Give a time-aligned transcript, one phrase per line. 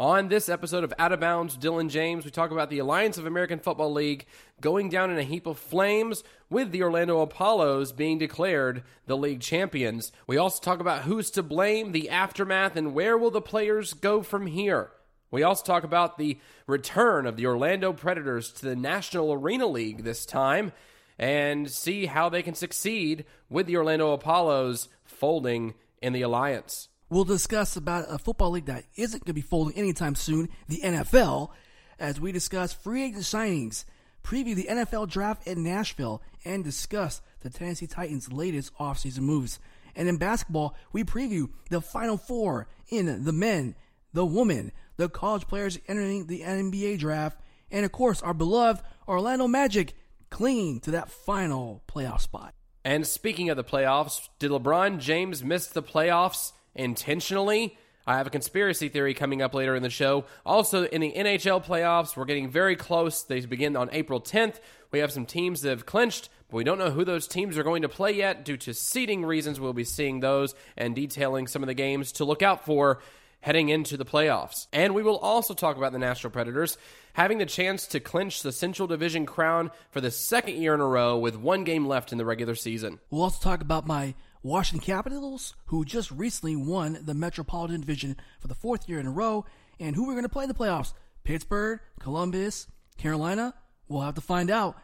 [0.00, 3.26] On this episode of Out of Bounds, Dylan James, we talk about the Alliance of
[3.26, 4.24] American Football League
[4.58, 9.42] going down in a heap of flames with the Orlando Apollos being declared the league
[9.42, 10.10] champions.
[10.26, 14.22] We also talk about who's to blame, the aftermath, and where will the players go
[14.22, 14.90] from here.
[15.30, 20.04] We also talk about the return of the Orlando Predators to the National Arena League
[20.04, 20.72] this time
[21.18, 26.88] and see how they can succeed with the Orlando Apollos folding in the Alliance.
[27.10, 30.80] We'll discuss about a football league that isn't going to be folding anytime soon, the
[30.80, 31.50] NFL,
[31.98, 33.84] as we discuss free agent signings,
[34.22, 39.58] preview the NFL draft in Nashville, and discuss the Tennessee Titans' latest offseason moves.
[39.96, 43.74] And in basketball, we preview the Final Four in the men,
[44.12, 47.40] the women, the college players entering the NBA draft,
[47.72, 49.94] and of course, our beloved Orlando Magic
[50.30, 52.54] clinging to that final playoff spot.
[52.84, 57.76] And speaking of the playoffs, did LeBron James miss the playoffs intentionally?
[58.06, 60.24] I have a conspiracy theory coming up later in the show.
[60.44, 63.22] Also, in the NHL playoffs, we're getting very close.
[63.22, 64.56] They begin on April 10th.
[64.90, 67.62] We have some teams that have clinched, but we don't know who those teams are
[67.62, 69.60] going to play yet due to seeding reasons.
[69.60, 73.00] We'll be seeing those and detailing some of the games to look out for
[73.42, 74.66] heading into the playoffs.
[74.72, 76.76] And we will also talk about the Nashville Predators
[77.12, 80.86] having the chance to clinch the Central Division crown for the second year in a
[80.86, 82.98] row with one game left in the regular season.
[83.10, 88.48] We'll also talk about my Washington Capitals, who just recently won the Metropolitan Division for
[88.48, 89.44] the fourth year in a row,
[89.78, 90.92] and who we're going to play in the playoffs.
[91.24, 93.54] Pittsburgh, Columbus, Carolina.
[93.88, 94.76] We'll have to find out.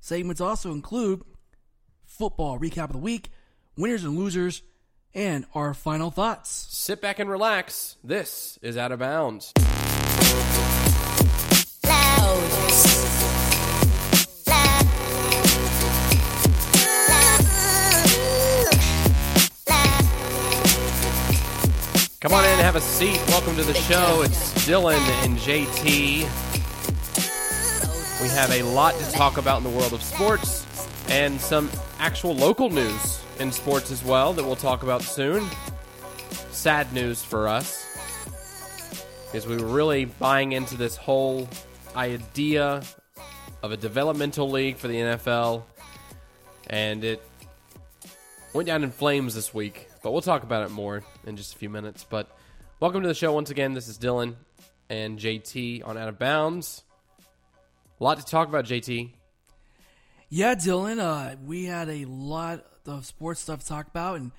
[0.00, 1.22] Segments also include
[2.04, 3.30] football recap of the week,
[3.76, 4.62] winners and losers,
[5.14, 6.50] and our final thoughts.
[6.70, 7.96] Sit back and relax.
[8.02, 9.52] This is Out of Bounds.
[22.24, 23.20] Come on in have a seat.
[23.28, 24.22] Welcome to the show.
[24.22, 26.20] It's Dylan and JT.
[28.22, 30.64] We have a lot to talk about in the world of sports
[31.10, 35.46] and some actual local news in sports as well that we'll talk about soon.
[36.50, 37.84] Sad news for us
[39.34, 41.46] is we were really buying into this whole
[41.94, 42.82] idea
[43.62, 45.62] of a developmental league for the NFL,
[46.68, 47.22] and it
[48.54, 49.90] went down in flames this week.
[50.04, 52.04] But we'll talk about it more in just a few minutes.
[52.06, 52.28] But
[52.78, 53.72] welcome to the show once again.
[53.72, 54.34] This is Dylan
[54.90, 56.84] and JT on Out of Bounds.
[57.98, 59.12] A lot to talk about, JT.
[60.28, 64.32] Yeah, Dylan, uh, we had a lot of sports stuff to talk about, and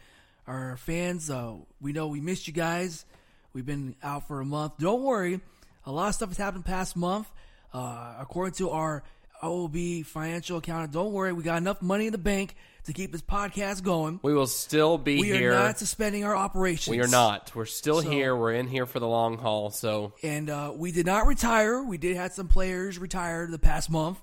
[0.45, 3.03] our fans, uh, we know we missed you guys.
[3.51, 4.77] We've been out for a month.
[4.77, 5.41] Don't worry,
[5.83, 7.27] a lot of stuff has happened past month.
[7.73, 9.01] Uh, according to our
[9.41, 12.55] OOB financial account, don't worry, we got enough money in the bank
[12.85, 14.19] to keep this podcast going.
[14.23, 15.51] We will still be We here.
[15.51, 16.96] We are not suspending our operations.
[16.96, 17.51] we are not.
[17.56, 18.35] We're still So- here.
[18.35, 19.69] We're in here for the long haul.
[19.72, 21.81] So And uh, we did not retire.
[21.84, 24.19] We did have some players retire the past month.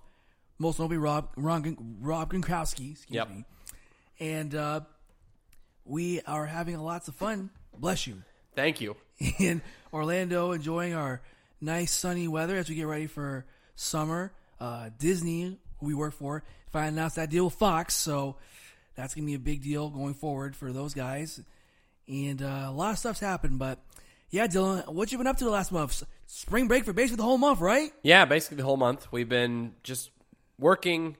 [0.59, 1.67] Most notably Rob Rob,
[2.00, 2.93] Rob Gronkowski.
[2.93, 3.31] Excuse Yep.
[3.31, 3.45] me.
[4.21, 4.81] And uh,
[5.84, 7.50] we are having lots of fun.
[7.77, 8.23] Bless you.
[8.55, 8.97] thank you.
[9.39, 9.62] in
[9.93, 11.21] Orlando, enjoying our
[11.61, 13.44] nice sunny weather as we get ready for
[13.75, 14.33] summer.
[14.61, 18.37] Uh, Disney, who we work for, finally announced that deal with Fox, so
[18.94, 21.41] that's gonna be a big deal going forward for those guys.
[22.09, 23.78] And uh, a lot of stuff's happened, but
[24.31, 26.03] yeah, Dylan, what you been up to the last month?
[26.27, 27.93] Spring break for basically the whole month, right?
[28.03, 29.06] Yeah, basically the whole month.
[29.12, 30.11] We've been just
[30.59, 31.16] working,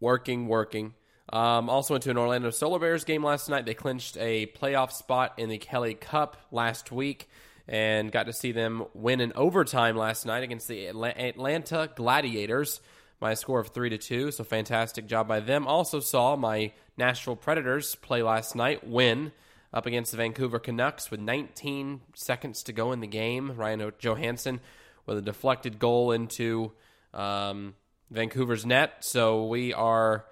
[0.00, 0.94] working, working.
[1.32, 3.66] Um, also went to an Orlando Solar Bears game last night.
[3.66, 7.28] They clinched a playoff spot in the Kelly Cup last week
[7.68, 12.80] and got to see them win in overtime last night against the Atlanta Gladiators
[13.20, 14.30] a score of three to two.
[14.30, 15.66] So fantastic job by them.
[15.66, 19.32] Also saw my Nashville Predators play last night, win
[19.72, 23.52] up against the Vancouver Canucks with 19 seconds to go in the game.
[23.56, 24.60] Ryan Johansen
[25.06, 26.72] with a deflected goal into
[27.14, 27.74] um,
[28.10, 28.96] Vancouver's net.
[29.00, 30.24] So we are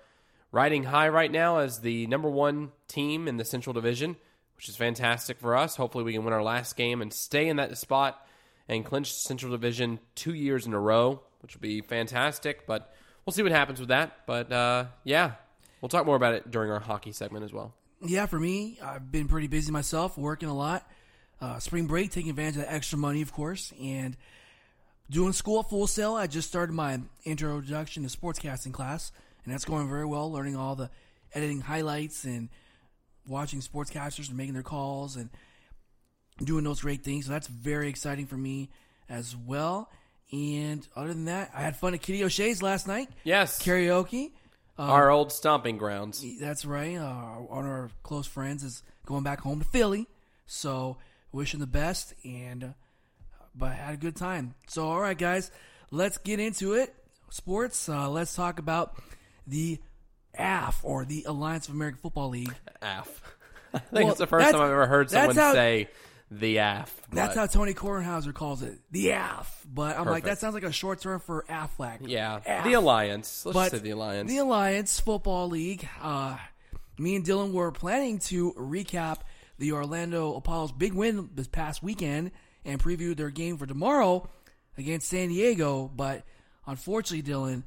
[0.53, 4.17] riding high right now as the number one team in the Central Division,
[4.57, 5.77] which is fantastic for us.
[5.77, 8.25] Hopefully, we can win our last game and stay in that spot
[8.69, 12.67] and clinch Central Division two years in a row, which will be fantastic.
[12.67, 12.95] But
[13.25, 14.27] we'll see what happens with that.
[14.27, 15.33] But uh, yeah,
[15.83, 17.75] we'll talk more about it during our hockey segment as well.
[18.03, 20.91] Yeah, for me, I've been pretty busy myself, working a lot.
[21.41, 24.17] Uh, spring break, taking advantage of the extra money, of course, and
[25.11, 26.15] doing school at Full Sail.
[26.15, 29.13] I just started my introduction to sportscasting class,
[29.45, 30.33] and that's going very well.
[30.33, 30.89] Learning all the
[31.35, 32.49] editing highlights and
[33.27, 35.29] watching sportscasters and making their calls and
[36.43, 37.27] doing those great things.
[37.27, 38.71] So that's very exciting for me
[39.09, 39.91] as well.
[40.35, 43.09] And other than that, I had fun at Kitty O'Shea's last night.
[43.23, 44.33] Yes, Karaoke.
[44.77, 46.25] our old stomping grounds.
[46.41, 46.97] That's right.
[46.97, 50.09] Uh, one of our close friends is going back home to Philly.
[50.47, 50.97] So,
[51.31, 52.69] wish him the best and uh,
[53.55, 54.55] but I had a good time.
[54.67, 55.53] So, all right, guys,
[55.93, 56.93] let's get into it.
[57.31, 57.89] Sports.
[57.89, 58.97] Uh, let's talk about
[59.47, 59.79] the
[60.37, 62.53] AF or the Alliance of American Football League.
[62.83, 63.23] AF.
[63.75, 65.89] I think Well, it's the first time I've ever heard someone how- say
[66.31, 67.01] the AF.
[67.13, 69.67] That's how Tony Kornheiser calls it, the AF.
[69.73, 71.99] But I'm like, that sounds like a short term for Aflac.
[72.09, 72.65] yeah, AF.
[72.65, 73.45] the Alliance.
[73.47, 74.31] Let's But just say the Alliance.
[74.31, 75.89] The Alliance Football League.
[76.03, 76.37] Uh,
[76.99, 79.19] me and Dylan were planning to recap
[79.59, 82.31] the Orlando Apollo's big win this past weekend
[82.65, 84.29] and preview their game for tomorrow
[84.79, 85.91] against San Diego.
[85.95, 86.25] But
[86.67, 87.63] unfortunately, Dylan,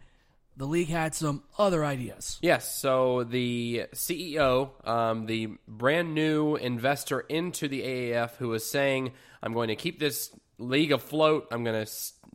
[0.57, 2.39] the league had some other ideas.
[2.41, 9.11] Yes, so the CEO, um, the brand new investor into the AAF, who was saying,
[9.43, 11.47] I'm going to keep this league afloat.
[11.51, 11.91] I'm going to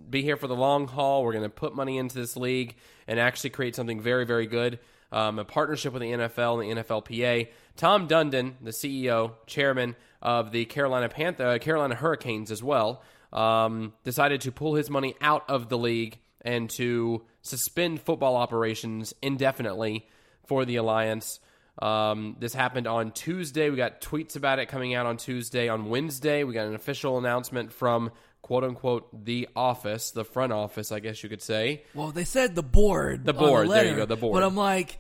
[0.09, 1.25] be here for the long haul.
[1.25, 2.77] We're going to put money into this league
[3.09, 4.79] and actually create something very, very good.
[5.11, 7.49] Um, a partnership with the NFL and the NFLPA.
[7.77, 13.03] Tom Dundon, the CEO, chairman of the Carolina Panther, uh, Carolina Hurricanes as well,
[13.33, 19.13] um, decided to pull his money out of the league and to suspend football operations
[19.23, 20.07] indefinitely
[20.47, 21.41] for the alliance.
[21.81, 23.71] Um, this happened on Tuesday.
[23.71, 25.69] We got tweets about it coming out on Tuesday.
[25.69, 28.11] On Wednesday, we got an official announcement from
[28.43, 31.85] quote unquote the office, the front office, I guess you could say.
[31.95, 33.25] Well, they said the board.
[33.25, 34.35] The board, there you go, the board.
[34.35, 34.99] But I'm like,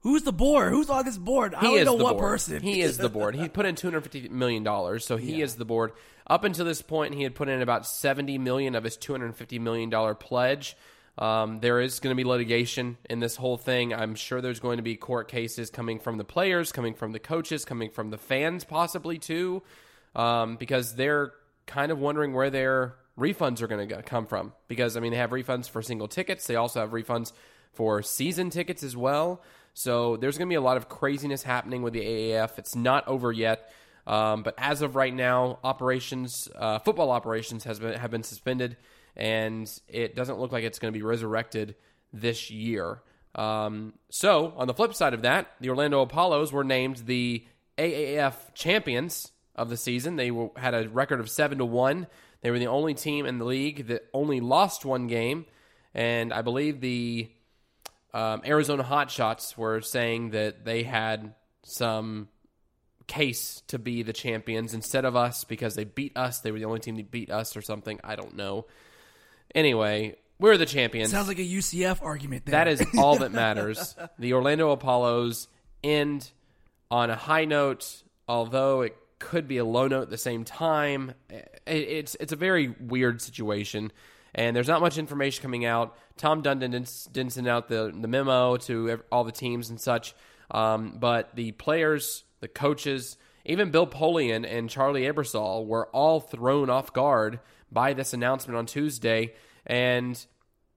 [0.00, 0.72] who's the board?
[0.72, 1.54] Who's on this board?
[1.54, 2.22] I He don't is know what board.
[2.30, 2.62] person.
[2.62, 3.34] He is the board.
[3.34, 5.92] He put in two hundred fifty million dollars, so he is the board.
[6.28, 9.34] Up until this point, he had put in about seventy million of his two hundred
[9.34, 10.76] fifty million dollar pledge.
[11.18, 13.94] Um, there is going to be litigation in this whole thing.
[13.94, 17.18] I'm sure there's going to be court cases coming from the players, coming from the
[17.18, 19.62] coaches, coming from the fans, possibly too,
[20.14, 21.32] um, because they're
[21.66, 24.52] kind of wondering where their refunds are going to come from.
[24.68, 26.46] Because I mean, they have refunds for single tickets.
[26.46, 27.32] They also have refunds
[27.72, 29.42] for season tickets as well.
[29.72, 32.58] So there's going to be a lot of craziness happening with the AAF.
[32.58, 33.70] It's not over yet,
[34.06, 38.78] um, but as of right now, operations, uh, football operations, has been have been suspended,
[39.16, 41.74] and it doesn't look like it's going to be resurrected
[42.12, 43.00] this year.
[43.34, 47.44] Um, so on the flip side of that, the Orlando Apollos were named the
[47.78, 50.16] AAF champions of the season.
[50.16, 52.06] They were, had a record of seven to one.
[52.40, 55.46] They were the only team in the league that only lost one game,
[55.94, 57.30] and I believe the
[58.14, 61.34] um, Arizona Hotshots were saying that they had
[61.64, 62.28] some
[63.06, 66.40] case to be the champions instead of us because they beat us.
[66.40, 68.00] They were the only team that beat us or something.
[68.02, 68.66] I don't know.
[69.56, 71.10] Anyway, we're the champions.
[71.10, 72.44] Sounds like a UCF argument.
[72.44, 72.52] There.
[72.52, 73.96] That is all that matters.
[74.18, 75.48] the Orlando Apollos
[75.82, 76.30] end
[76.90, 81.14] on a high note, although it could be a low note at the same time.
[81.66, 83.90] It's it's a very weird situation,
[84.34, 85.96] and there's not much information coming out.
[86.18, 90.14] Tom Dundon didn't, didn't send out the the memo to all the teams and such,
[90.50, 93.16] um, but the players, the coaches,
[93.46, 97.40] even Bill Polian and Charlie Ebersol were all thrown off guard
[97.72, 99.34] by this announcement on Tuesday,
[99.66, 100.24] and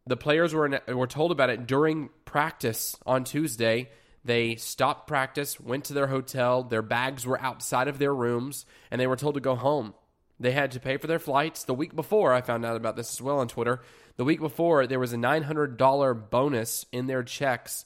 [0.06, 3.90] the players were were told about it during practice on Tuesday.
[4.26, 6.64] They stopped practice, went to their hotel.
[6.64, 9.94] Their bags were outside of their rooms, and they were told to go home.
[10.40, 11.64] They had to pay for their flights.
[11.64, 13.82] The week before, I found out about this as well on Twitter.
[14.18, 17.86] The week before, there was a nine hundred dollar bonus in their checks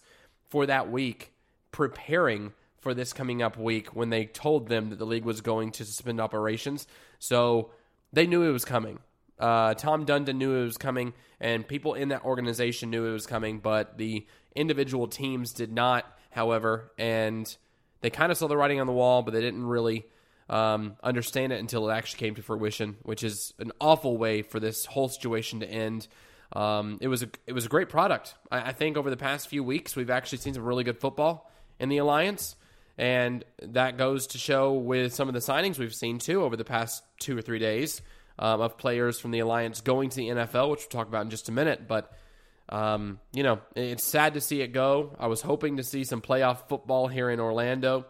[0.50, 1.34] for that week,
[1.72, 5.72] preparing for this coming up week when they told them that the league was going
[5.72, 6.86] to suspend operations.
[7.18, 7.72] So
[8.12, 9.00] they knew it was coming.
[9.44, 11.12] Uh, Tom Dundon knew it was coming,
[11.42, 16.06] and people in that organization knew it was coming, but the individual teams did not,
[16.32, 17.58] however, and
[18.00, 20.06] they kind of saw the writing on the wall, but they didn't really
[20.50, 24.62] um, understand it until it actually came to fruition, which is an awful way for
[24.62, 26.08] this whole situation to end.
[26.54, 28.36] Um, it was a it was a great product.
[28.50, 31.52] I, I think over the past few weeks we've actually seen some really good football
[31.82, 32.56] in the alliance,
[32.98, 36.64] and that goes to show with some of the signings we've seen too over the
[36.64, 38.02] past two or three days
[38.44, 41.30] um, of players from the alliance going to the NFL, which we'll talk about in
[41.30, 41.88] just a minute.
[41.88, 42.12] But
[42.68, 45.16] um, you know, it's sad to see it go.
[45.18, 48.06] I was hoping to see some playoff football here in Orlando,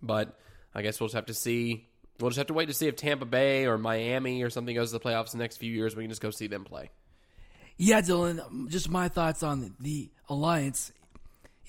[0.00, 0.38] but
[0.74, 1.86] I guess we'll just have to see.
[2.18, 4.90] We'll just have to wait to see if Tampa Bay or Miami or something goes
[4.90, 5.94] to the playoffs in the next few years.
[5.94, 6.90] We can just go see them play.
[7.76, 10.92] Yeah, Dylan, just my thoughts on the alliance.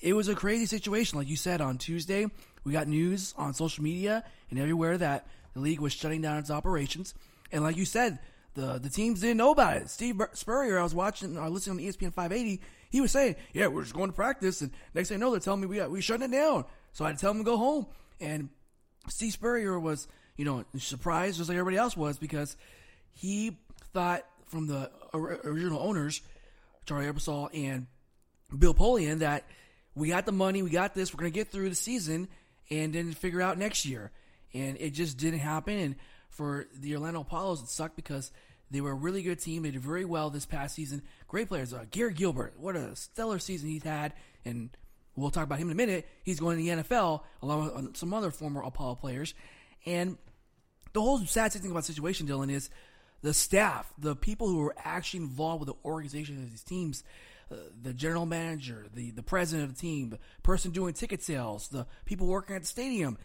[0.00, 1.18] It was a crazy situation.
[1.18, 2.28] Like you said on Tuesday,
[2.64, 6.50] we got news on social media and everywhere that the league was shutting down its
[6.50, 7.12] operations.
[7.52, 8.18] And like you said,
[8.54, 9.90] the the teams didn't know about it.
[9.90, 13.82] Steve Spurrier, I was watching or listening on ESPN 580, he was saying, "Yeah, we're
[13.82, 16.00] just going to practice." And next thing I know, they're telling me we got we
[16.00, 16.64] shutting it down.
[16.92, 17.86] So I had to tell them to go home.
[18.20, 18.48] And
[19.08, 22.56] Steve Spurrier was, you know, surprised just like everybody else was because
[23.12, 23.58] he
[23.92, 26.20] thought from the original owners,
[26.86, 27.86] Charlie Ebersol and
[28.56, 29.44] Bill Polian, that
[29.94, 32.28] we got the money, we got this, we're going to get through the season
[32.70, 34.10] and then figure out next year.
[34.54, 35.78] And it just didn't happen.
[35.78, 35.96] And
[36.38, 38.30] for the Orlando Apollos, it sucked because
[38.70, 39.64] they were a really good team.
[39.64, 41.02] They did very well this past season.
[41.26, 41.74] Great players.
[41.74, 44.12] Uh, Garrett Gilbert, what a stellar season he's had.
[44.44, 44.70] And
[45.16, 46.06] we'll talk about him in a minute.
[46.22, 49.34] He's going to the NFL along with uh, some other former Apollo players.
[49.84, 50.16] And
[50.92, 52.70] the whole sad thing about the situation, Dylan, is
[53.20, 57.02] the staff, the people who are actually involved with the organization of these teams,
[57.50, 61.66] uh, the general manager, the, the president of the team, the person doing ticket sales,
[61.66, 63.18] the people working at the stadium,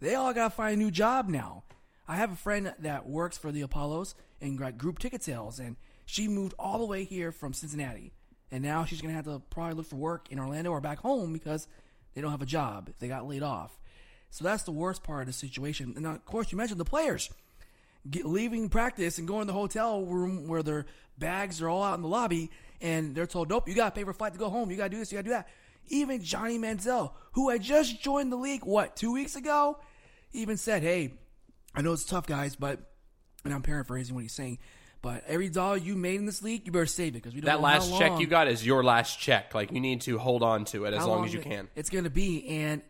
[0.00, 1.62] they all got to find a new job now.
[2.08, 4.14] I have a friend that works for the Apollos
[4.56, 8.12] got group ticket sales, and she moved all the way here from Cincinnati.
[8.50, 10.98] And now she's going to have to probably look for work in Orlando or back
[10.98, 11.66] home because
[12.14, 12.90] they don't have a job.
[13.00, 13.76] They got laid off.
[14.30, 15.94] So that's the worst part of the situation.
[15.96, 17.30] And of course, you mentioned the players
[18.08, 20.86] get, leaving practice and going to the hotel room where their
[21.18, 24.04] bags are all out in the lobby, and they're told, "Nope, you got to pay
[24.04, 24.70] for a flight to go home.
[24.70, 25.10] You got to do this.
[25.10, 25.48] You got to do that."
[25.88, 29.78] Even Johnny Manziel, who had just joined the league, what two weeks ago,
[30.32, 31.14] even said, "Hey,
[31.76, 32.80] I know it's tough, guys, but,"
[33.44, 34.58] and I'm paraphrasing what he's saying.
[35.02, 37.46] But every dollar you made in this league, you better save it because we don't
[37.46, 39.54] That last check you got is your last check.
[39.54, 41.68] Like you need to hold on to it as how long as you can.
[41.76, 42.82] It's going to be, and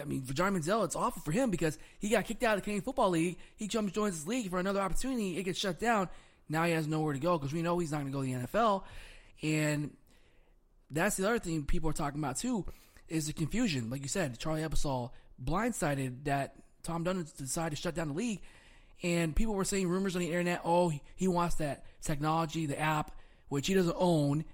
[0.00, 2.60] I mean, for Johnny Manziel, it's awful for him because he got kicked out of
[2.60, 3.38] the Canadian Football League.
[3.56, 5.36] He jumps joins this league for another opportunity.
[5.36, 6.08] It gets shut down.
[6.48, 8.46] Now he has nowhere to go because we know he's not going to go to
[8.46, 8.84] the NFL.
[9.42, 9.90] And
[10.90, 12.64] that's the other thing people are talking about too
[13.08, 13.90] is the confusion.
[13.90, 15.10] Like you said, Charlie Ebersol
[15.42, 16.54] blindsided that
[16.86, 18.40] Tom Dunn decided to shut down the league,
[19.02, 20.60] and people were saying rumors on the internet.
[20.64, 23.12] Oh, he- wants that technology, the app,
[23.48, 24.44] which he doesn't own.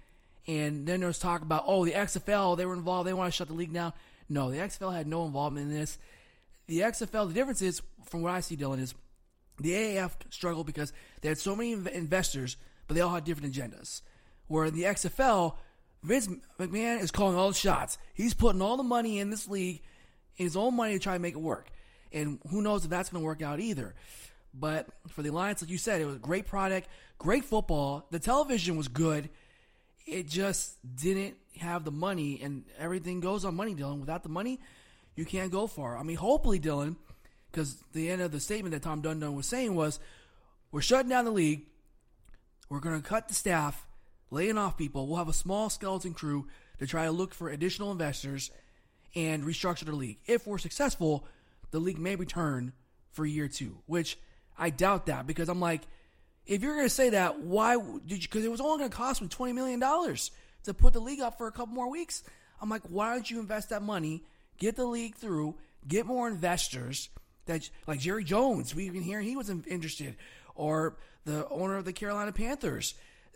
[0.47, 3.09] And then there was talk about oh, the XFL they were involved.
[3.09, 3.93] They want to shut the league down.
[4.29, 5.99] No, the XFL had no involvement in this.
[6.67, 8.95] The XFL, the difference is, from what I see, Dylan, is
[9.61, 12.57] the AAF struggled because they had so many inv- investors,
[12.89, 14.01] but they all had different agendas.
[14.49, 15.57] Where in the XFL,
[16.03, 17.99] Vince McMahon is calling all the shots.
[18.15, 19.83] He's putting all the money in this league,
[20.35, 21.69] his own money to try to make it work.
[22.13, 23.95] And who knows if that's going to work out either.
[24.55, 26.89] But for the Alliance, like you said, it was a great product,
[27.19, 28.07] great football.
[28.11, 29.31] The television was good.
[30.07, 34.01] It just didn't have the money, and everything goes on money, Dylan.
[34.01, 34.61] Without the money,
[35.15, 35.97] you can't go far.
[35.97, 36.97] I mean, hopefully, Dylan,
[37.51, 40.01] because the end of the statement that Tom Dundon was saying was,
[40.71, 41.67] we're shutting down the league.
[42.69, 43.87] We're going to cut the staff,
[44.31, 45.07] laying off people.
[45.07, 48.51] We'll have a small skeleton crew to try to look for additional investors
[49.15, 50.19] and restructure the league.
[50.27, 51.27] If we're successful,
[51.73, 52.73] the league may return
[53.11, 54.17] for year two, which
[54.57, 55.83] I doubt that because I'm like,
[56.47, 58.29] if you're going to say that, why did you?
[58.29, 59.81] Because it was only going to cost me $20 million
[60.65, 62.23] to put the league up for a couple more weeks.
[62.61, 64.23] I'm like, why don't you invest that money,
[64.59, 67.09] get the league through, get more investors
[67.47, 70.17] that like Jerry Jones, we can hear he was in- interested,
[70.55, 72.95] or the owner of the Carolina Panthers.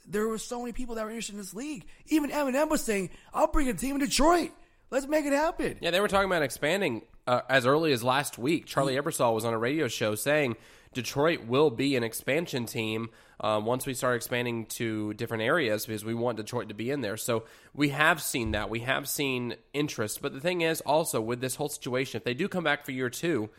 [0.09, 1.87] There were so many people that were interested in this league.
[2.07, 4.53] Even Eminem was saying, "I'll bring a team in Detroit.
[4.91, 8.39] Let's make it happen." Yeah, they were talking about expanding uh, as early as last
[8.39, 8.67] week.
[8.67, 10.57] Charlie Ebersol was on a radio show saying
[10.93, 16.05] Detroit will be an expansion team um, once we start expanding to different areas because
[16.05, 17.17] we want Detroit to be in there.
[17.17, 18.71] So we have seen that.
[18.71, 20.23] We have seen interest.
[20.23, 22.93] But the thing is, also with this whole situation, if they do come back for
[22.93, 23.51] year two,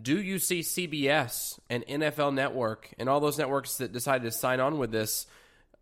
[0.00, 4.60] do you see CBS and NFL Network and all those networks that decided to sign
[4.60, 5.26] on with this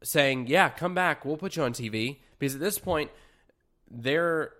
[0.02, 2.18] saying, yeah, come back, we'll put you on TV?
[2.38, 3.10] Because at this point,
[3.90, 4.52] their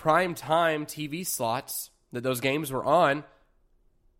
[0.00, 3.22] prime time TV slots that those games were on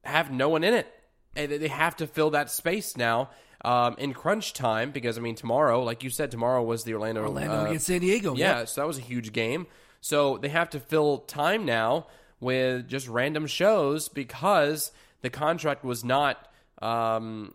[0.04, 0.86] have no one in it.
[1.34, 3.30] And they have to fill that space now
[3.64, 7.22] um, in crunch time because, I mean, tomorrow, like you said, tomorrow was the Orlando,
[7.22, 8.34] Orlando uh, against San Diego.
[8.34, 9.66] yeah, so that was a huge game.
[10.02, 12.08] So they have to fill time now
[12.40, 16.46] with just random shows because the contract was not,
[16.82, 17.54] um,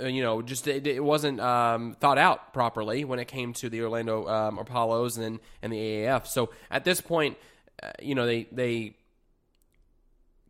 [0.00, 3.68] uh, you know, just it, it wasn't um, thought out properly when it came to
[3.68, 6.26] the Orlando um, Apollos and and the AAF.
[6.26, 7.38] So at this point,
[7.82, 8.96] uh, you know, they they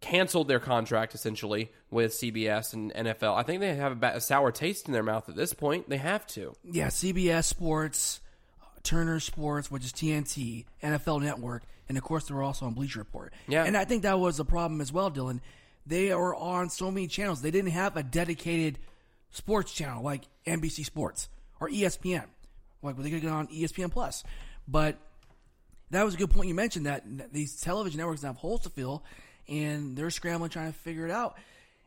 [0.00, 3.34] canceled their contract essentially with CBS and NFL.
[3.36, 5.88] I think they have a, a sour taste in their mouth at this point.
[5.88, 6.54] They have to.
[6.62, 8.20] yeah, CBS Sports,
[8.82, 12.98] Turner Sports, which is TNT, NFL Network, and of course they were also on Bleacher
[12.98, 13.32] Report.
[13.48, 13.64] Yeah.
[13.64, 15.40] and I think that was a problem as well, Dylan.
[15.86, 17.42] They are on so many channels.
[17.42, 18.78] They didn't have a dedicated
[19.34, 21.28] sports channel like NBC Sports
[21.60, 22.24] or ESPN.
[22.82, 24.24] Like were they going to get on ESPN Plus,
[24.66, 24.96] but
[25.90, 29.04] that was a good point you mentioned that these television networks have holes to fill,
[29.48, 31.36] and they're scrambling trying to figure it out.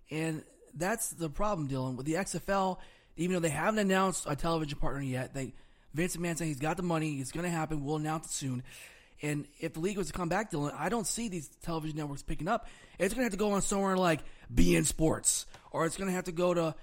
[0.10, 2.78] And that's the problem, Dylan, with the XFL.
[3.18, 5.54] Even though they haven't announced a television partner yet, they
[5.94, 7.84] Vince McMahon saying he's got the money, it's going to happen.
[7.84, 8.64] We'll announce it soon.
[9.22, 12.22] And if the league was to come back, Dylan, I don't see these television networks
[12.22, 12.68] picking up.
[13.00, 14.20] It's going to have to go on somewhere like
[14.54, 16.76] beIN Sports, or it's going to have to go to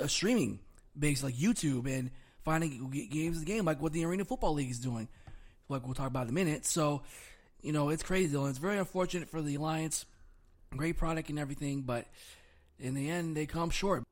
[0.00, 0.60] a streaming
[0.98, 2.10] based like YouTube and
[2.44, 5.08] finding games of the game, like what the Arena Football League is doing
[5.68, 6.64] like we'll talk about in a minute.
[6.64, 7.02] So,
[7.62, 8.50] you know, it's crazy, Dylan.
[8.50, 10.06] It's very unfortunate for the Alliance.
[10.76, 12.06] Great product and everything, but
[12.78, 14.02] in the end, they come short.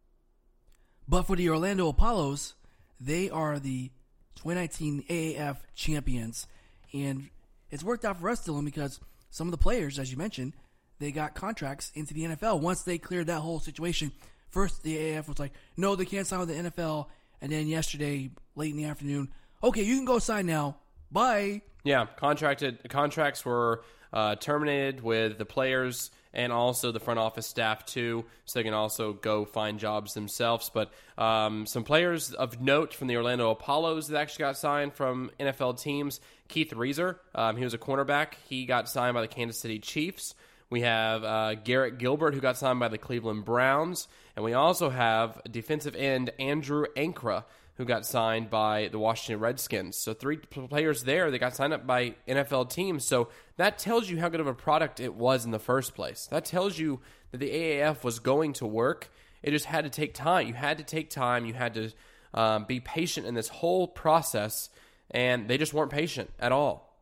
[1.07, 2.55] But for the Orlando Apollos,
[3.01, 3.91] they are the
[4.37, 6.47] 2019 AAF champions.
[6.93, 7.29] And
[7.71, 10.55] it's worked out for us, Dylan, because some of the players, as you mentioned,
[11.01, 14.13] they got contracts into the NFL once they cleared that whole situation.
[14.55, 17.07] First, the AAF was like, no, they can't sign with the NFL.
[17.43, 19.33] And then yesterday, late in the afternoon,
[19.65, 20.77] okay, you can go sign now.
[21.11, 21.63] Bye.
[21.83, 23.83] Yeah, contracted contracts were
[24.13, 28.75] uh, terminated with the players and also the front office staff too, so they can
[28.75, 30.71] also go find jobs themselves.
[30.73, 35.33] But um, some players of note from the Orlando Apollos that actually got signed from
[35.41, 36.21] NFL teams.
[36.47, 38.35] Keith Reaser, um, he was a cornerback.
[38.49, 40.37] He got signed by the Kansas City Chiefs.
[40.75, 44.09] We have uh, Garrett Gilbert, who got signed by the Cleveland Browns.
[44.35, 47.45] And we also have defensive end Andrew Ankrah,
[47.77, 49.97] who got signed by the Washington Redskins.
[49.97, 53.05] So three players there that got signed up by NFL teams.
[53.05, 56.27] So that tells you how good of a product it was in the first place.
[56.33, 56.99] That tells you
[57.31, 59.13] that the AAF was going to work.
[59.45, 60.49] It just had to take time.
[60.49, 61.47] You had to take time.
[61.47, 61.93] You had to
[62.35, 64.71] um, be patient in this whole process,
[65.09, 66.99] and they just weren't patient at all.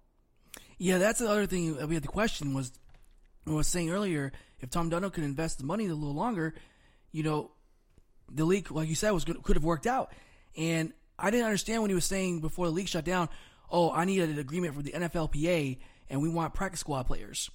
[0.76, 2.72] Yeah, that's the other thing we had the question was
[3.46, 6.54] I was saying earlier, if Tom Dundon could invest the money a little longer,
[7.10, 7.50] you know,
[8.30, 10.12] the league, like you said, was good, could have worked out.
[10.56, 13.28] And I didn't understand when he was saying before the league shut down,
[13.70, 17.50] oh, I need an agreement from the NFLPA and we want practice squad players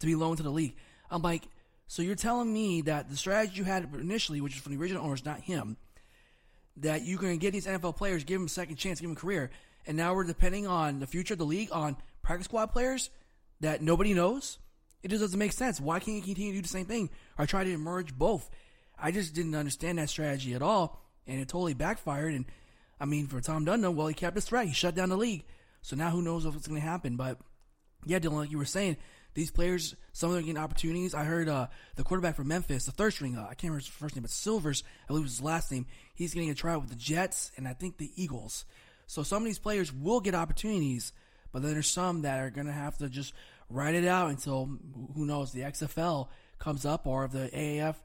[0.00, 0.76] to be loaned to the league.
[1.10, 1.42] I'm like,
[1.86, 5.04] so you're telling me that the strategy you had initially, which is from the original
[5.04, 5.76] owners, not him,
[6.76, 9.16] that you're going to get these NFL players, give them a second chance, give them
[9.16, 9.50] a career,
[9.86, 13.10] and now we're depending on the future of the league on practice squad players
[13.60, 14.58] that nobody knows?
[15.02, 15.80] It just doesn't make sense.
[15.80, 18.50] Why can't you continue to do the same thing or try to merge both?
[18.98, 22.34] I just didn't understand that strategy at all and it totally backfired.
[22.34, 22.46] And
[23.00, 24.66] I mean, for Tom Dundon, well, he kept his threat.
[24.66, 25.44] He shut down the league.
[25.82, 27.16] So now who knows what's going to happen?
[27.16, 27.38] But
[28.06, 28.96] yeah, Dylan, like you were saying,
[29.34, 31.14] these players, some of them getting opportunities.
[31.14, 33.86] I heard uh, the quarterback from Memphis, the third string, uh, I can't remember his
[33.86, 35.86] first name, but Silvers, I believe was his last name.
[36.14, 38.64] He's getting a tryout with the Jets and I think the Eagles.
[39.06, 41.12] So some of these players will get opportunities,
[41.52, 43.32] but then there's some that are going to have to just
[43.70, 44.70] ride it out until
[45.14, 46.28] who knows the XFL
[46.58, 47.96] comes up or the AAF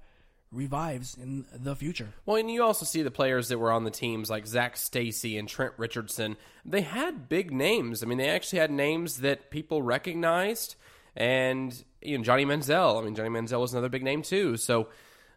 [0.52, 2.10] revives in the future.
[2.26, 5.38] Well, and you also see the players that were on the teams like Zac Stacy
[5.38, 6.38] and Trent Richardson.
[6.64, 8.04] They had big names.
[8.04, 10.76] I mean, they actually had names that people recognized.
[11.16, 13.02] And you know, Johnny Manziel.
[13.02, 14.58] I mean, Johnny Manziel was another big name too.
[14.58, 14.90] So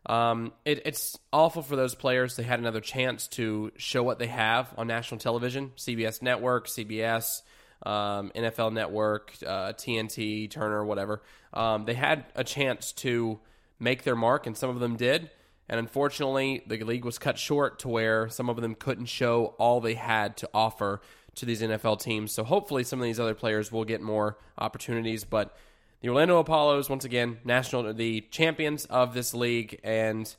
[0.06, 2.36] um, it, it's awful for those players.
[2.36, 7.42] They had another chance to show what they have on national television, CBS Network, CBS.
[7.84, 11.22] Um, NFL Network, uh, TNT, Turner, whatever.
[11.52, 13.38] Um, they had a chance to
[13.78, 15.30] make their mark, and some of them did.
[15.68, 19.80] And unfortunately, the league was cut short to where some of them couldn't show all
[19.80, 21.00] they had to offer
[21.34, 22.32] to these NFL teams.
[22.32, 25.24] So hopefully, some of these other players will get more opportunities.
[25.24, 25.56] But
[26.00, 30.34] the Orlando Apollos, once again, national, the champions of this league, and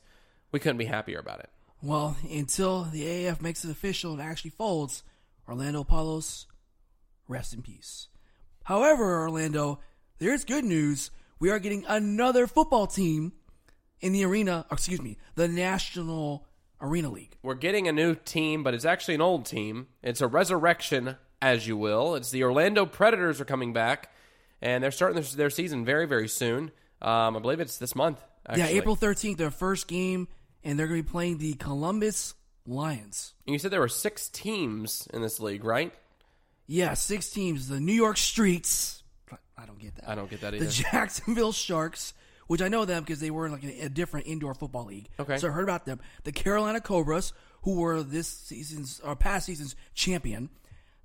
[0.50, 1.50] we couldn't be happier about it.
[1.82, 5.04] Well, until the AAF makes it official and actually folds,
[5.48, 6.46] Orlando Apollos,
[7.28, 8.08] rest in peace.
[8.64, 9.80] However, Orlando,
[10.18, 13.32] there's good news we are getting another football team
[14.00, 16.46] in the arena, excuse me, the National
[16.80, 17.36] Arena League.
[17.42, 19.88] We're getting a new team, but it's actually an old team.
[20.02, 22.14] It's a resurrection, as you will.
[22.14, 24.12] It's the Orlando Predators are coming back,
[24.60, 26.70] and they're starting their, their season very, very soon.
[27.00, 28.22] Um, I believe it's this month.
[28.46, 28.62] Actually.
[28.62, 30.28] Yeah, April 13th, their first game,
[30.64, 32.34] and they're going to be playing the Columbus
[32.66, 33.34] Lions.
[33.46, 35.92] And you said there were six teams in this league, right?
[36.68, 37.68] Yeah, six teams.
[37.68, 39.02] The New York Streets,
[39.56, 40.08] I don't get that.
[40.08, 40.66] I don't get that either.
[40.66, 42.14] The Jacksonville Sharks,
[42.46, 45.08] which I know them because they were in like a, a, different indoor football league.
[45.18, 45.38] Okay.
[45.38, 45.98] So I heard about them.
[46.24, 50.50] The Carolina Cobras, who were this season's or past season's champion.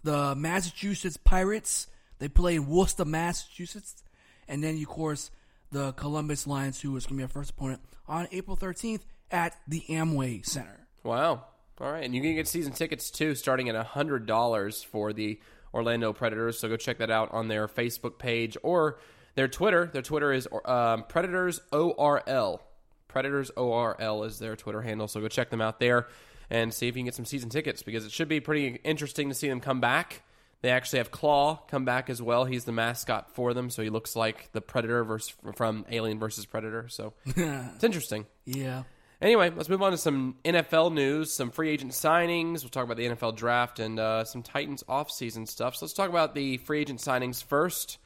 [0.03, 1.87] The Massachusetts Pirates,
[2.19, 4.03] they play in Worcester, Massachusetts.
[4.49, 5.31] And then, of course,
[5.71, 9.55] the Columbus Lions, who is going to be our first opponent on April 13th at
[9.67, 10.87] the Amway Center.
[11.03, 11.45] Wow.
[11.79, 12.03] All right.
[12.03, 15.39] And you can get season tickets too, starting at $100 for the
[15.73, 16.59] Orlando Predators.
[16.59, 18.99] So go check that out on their Facebook page or
[19.35, 19.89] their Twitter.
[19.91, 22.61] Their Twitter is um, Predators ORL.
[23.07, 25.07] Predators ORL is their Twitter handle.
[25.07, 26.07] So go check them out there
[26.49, 29.29] and see if you can get some season tickets because it should be pretty interesting
[29.29, 30.23] to see them come back.
[30.61, 32.45] They actually have Claw come back as well.
[32.45, 36.45] He's the mascot for them, so he looks like the Predator versus, from Alien versus
[36.45, 36.87] Predator.
[36.87, 38.25] So it's interesting.
[38.45, 38.83] Yeah.
[39.23, 42.61] Anyway, let's move on to some NFL news, some free agent signings.
[42.61, 45.77] We'll talk about the NFL draft and uh, some Titans offseason stuff.
[45.77, 47.99] So let's talk about the free agent signings first.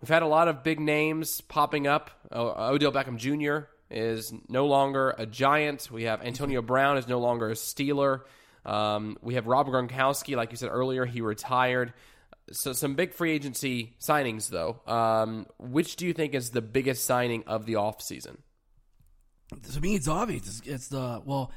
[0.00, 2.10] We've had a lot of big names popping up.
[2.32, 3.68] Odell Beckham Jr.
[3.90, 5.90] is no longer a Giant.
[5.90, 8.22] We have Antonio Brown is no longer a Steeler.
[8.64, 11.92] Um, we have Rob Gronkowski, like you said earlier, he retired.
[12.50, 14.80] So some big free agency signings, though.
[14.86, 18.38] Um, which do you think is the biggest signing of the offseason?
[19.72, 20.46] To me, it's obvious.
[20.46, 21.50] It's, it's the well,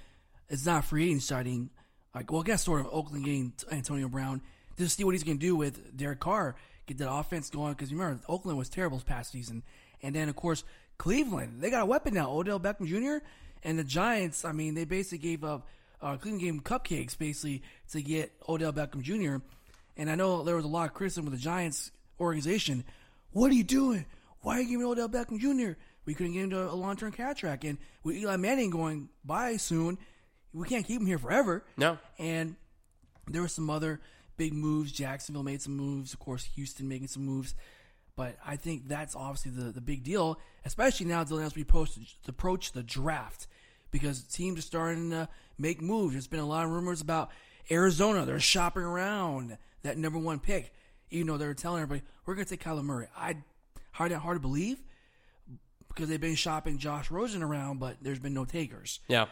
[0.49, 1.69] it's not free agent signing.
[2.13, 4.41] Like, well, I guess sort of Oakland getting Antonio Brown
[4.77, 6.55] just see what he's going to do with Derek Carr,
[6.87, 7.73] get that offense going.
[7.73, 9.63] Because remember, Oakland was terrible this past season,
[10.01, 10.63] and then of course
[10.97, 13.23] Cleveland, they got a weapon now, Odell Beckham Jr.
[13.63, 14.45] and the Giants.
[14.45, 15.67] I mean, they basically gave up.
[16.01, 19.43] Uh, Cleveland gave cupcakes basically to get Odell Beckham Jr.
[19.97, 22.85] And I know there was a lot of criticism with the Giants organization.
[23.31, 24.05] What are you doing?
[24.41, 25.73] Why are you giving Odell Beckham Jr.?
[26.09, 27.63] We couldn't get him to a long term contract.
[27.63, 29.99] And with Eli Manning going by soon,
[30.51, 31.63] we can't keep him here forever.
[31.77, 31.99] No.
[32.17, 32.55] And
[33.27, 34.01] there were some other
[34.35, 34.91] big moves.
[34.91, 36.11] Jacksonville made some moves.
[36.11, 37.53] Of course, Houston making some moves.
[38.15, 42.71] But I think that's obviously the, the big deal, especially now as we post, approach
[42.71, 43.45] the draft,
[43.91, 46.13] because teams are starting to make moves.
[46.15, 47.29] There's been a lot of rumors about
[47.69, 48.25] Arizona.
[48.25, 50.73] They're shopping around that number one pick,
[51.11, 53.09] even though they're telling everybody, we're going to take Kyler Murray.
[53.15, 53.35] I
[53.91, 54.79] hard, hard to believe
[55.89, 58.99] because they've been shopping Josh Rosen around, but there's been no takers.
[59.07, 59.25] Yeah.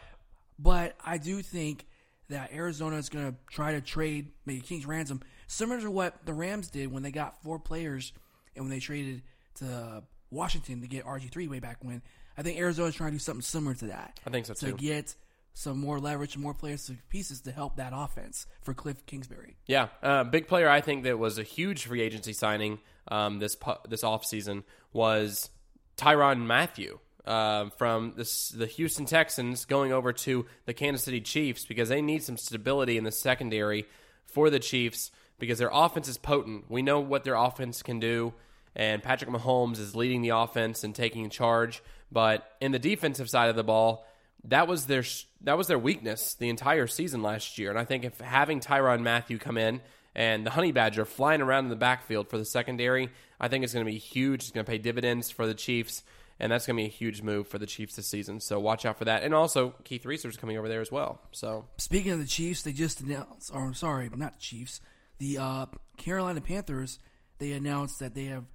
[0.59, 1.85] But I do think
[2.29, 6.33] that Arizona is going to try to trade maybe King's ransom, similar to what the
[6.33, 8.11] Rams did when they got four players
[8.55, 9.21] and when they traded
[9.55, 12.01] to Washington to get RG three way back when.
[12.37, 14.19] I think Arizona is trying to do something similar to that.
[14.25, 14.71] I think so too.
[14.71, 15.15] to get
[15.53, 19.57] some more leverage and more players to pieces to help that offense for Cliff Kingsbury.
[19.65, 20.69] Yeah, uh, big player.
[20.69, 25.49] I think that was a huge free agency signing um, this this offseason was
[25.97, 31.89] Tyrann Mathieu uh, from the Houston Texans going over to the Kansas City Chiefs because
[31.89, 33.85] they need some stability in the secondary
[34.25, 36.65] for the Chiefs because their offense is potent.
[36.69, 38.33] We know what their offense can do,
[38.75, 41.81] and Patrick Mahomes is leading the offense and taking charge.
[42.11, 44.05] But in the defensive side of the ball,
[44.45, 45.03] that was their
[45.41, 47.69] that was their weakness the entire season last year.
[47.69, 49.81] And I think if having Tyrann Mathieu come in
[50.17, 53.73] and the Honey Badger flying around in the backfield for the secondary, I think it's
[53.73, 54.41] going to be huge.
[54.41, 56.03] It's going to pay dividends for the Chiefs
[56.39, 58.39] and that's going to be a huge move for the Chiefs this season.
[58.39, 59.23] So watch out for that.
[59.23, 61.19] And also, Keith Reaser's coming over there as well.
[61.31, 64.79] So speaking of the Chiefs, they just announced, or I'm sorry, not Chiefs,
[65.17, 65.65] the uh,
[65.97, 66.99] Carolina Panthers.
[67.39, 68.45] They announced that they have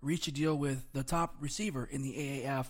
[0.00, 2.66] reached a deal with the top receiver in the AAF,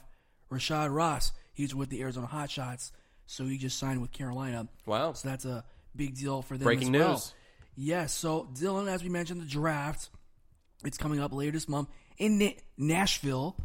[0.50, 1.32] Rashad Ross.
[1.52, 2.92] He's with the Arizona Hotshots,
[3.26, 4.68] so he just signed with Carolina.
[4.84, 5.12] Wow!
[5.14, 6.64] So that's a big deal for them.
[6.64, 7.12] Breaking well.
[7.12, 7.34] news.
[7.76, 8.12] Yes.
[8.14, 10.08] So Dylan, as we mentioned, the draft.
[10.84, 13.56] It's coming up later this month in Nashville.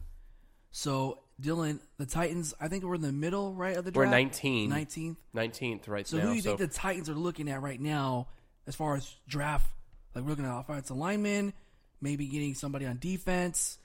[0.71, 4.07] So Dylan, the Titans, I think we're in the middle, right, of the draft.
[4.07, 4.71] We're 19.
[4.71, 5.15] 19th.
[5.35, 6.23] 19th right so now.
[6.23, 6.55] who do you so.
[6.55, 8.27] think the Titans are looking at right now
[8.67, 9.71] as far as draft?
[10.13, 11.53] Like we're looking at offensive linemen,
[12.01, 13.77] maybe getting somebody on defense.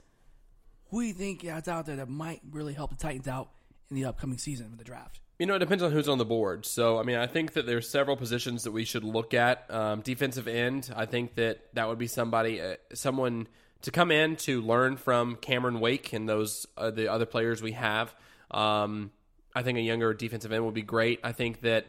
[0.89, 3.49] Who do you think that's out there that might really help the Titans out
[3.89, 5.19] in the upcoming season with the draft?
[5.39, 6.65] You know, it depends on who's on the board.
[6.65, 9.69] So, I mean, I think that there's several positions that we should look at.
[9.69, 13.47] Um, defensive end, I think that that would be somebody, uh, someone
[13.83, 17.73] to come in to learn from Cameron Wake and those uh, the other players we
[17.73, 18.15] have.
[18.49, 19.11] Um,
[19.55, 21.19] I think a younger defensive end would be great.
[21.23, 21.85] I think that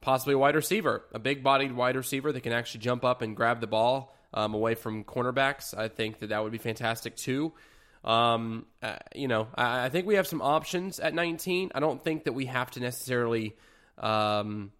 [0.00, 3.36] possibly a wide receiver, a big bodied wide receiver that can actually jump up and
[3.36, 5.76] grab the ball um, away from cornerbacks.
[5.76, 7.52] I think that that would be fantastic too.
[8.04, 11.70] Um, uh, you know, I, I, think we have some options at 19.
[11.74, 13.56] I don't think that we have to necessarily.
[13.96, 14.72] Um,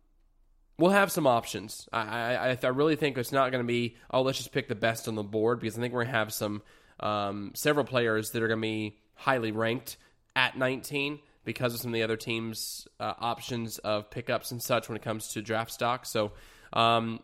[0.77, 1.89] we'll have some options.
[1.93, 4.75] I, I, I really think it's not going to be oh let's just pick the
[4.75, 6.63] best on the board because I think we're going to have some
[6.99, 9.99] um, several players that are going to be highly ranked
[10.35, 14.89] at 19 because of some of the other teams' uh, options of pickups and such
[14.89, 16.07] when it comes to draft stock.
[16.07, 16.33] So.
[16.73, 17.21] Um,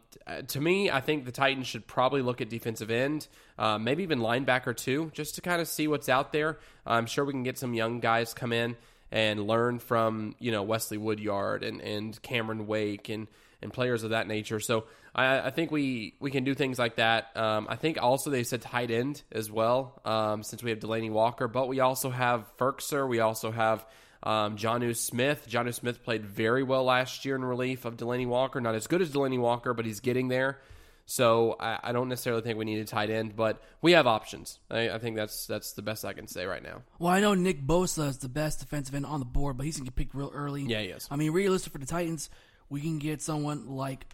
[0.48, 4.20] to me, I think the Titans should probably look at defensive end, uh, maybe even
[4.20, 6.58] linebacker too, just to kind of see what's out there.
[6.87, 8.76] I'm sure we can get some young guys come in
[9.11, 13.26] and learn from you know Wesley Woodyard and, and Cameron Wake and
[13.61, 14.61] and players of that nature.
[14.61, 14.84] So
[15.14, 17.37] I, I think we we can do things like that.
[17.37, 21.11] Um, I think also they said tight end as well, um, since we have Delanie
[21.11, 23.08] Walker, but we also have Firkser.
[23.08, 23.84] We also have
[24.28, 25.46] um, Jonnu Smith.
[25.48, 28.60] Jonnu Smith played very well last year in relief of Delanie Walker.
[28.60, 30.58] Not as good as Delanie Walker, but he's getting there.
[31.06, 34.58] So I, I, don't necessarily think we need a tight end, but we have options.
[34.70, 36.82] I, I, think that's that's the best I can say right now.
[36.98, 39.78] Well, I know Nick Bosa is the best defensive end on the board, but he's
[39.78, 40.64] gonna get picked real early.
[40.64, 41.08] Yeah, he is.
[41.10, 42.28] I mean, realistic for the Titans,
[42.68, 44.04] we can get someone like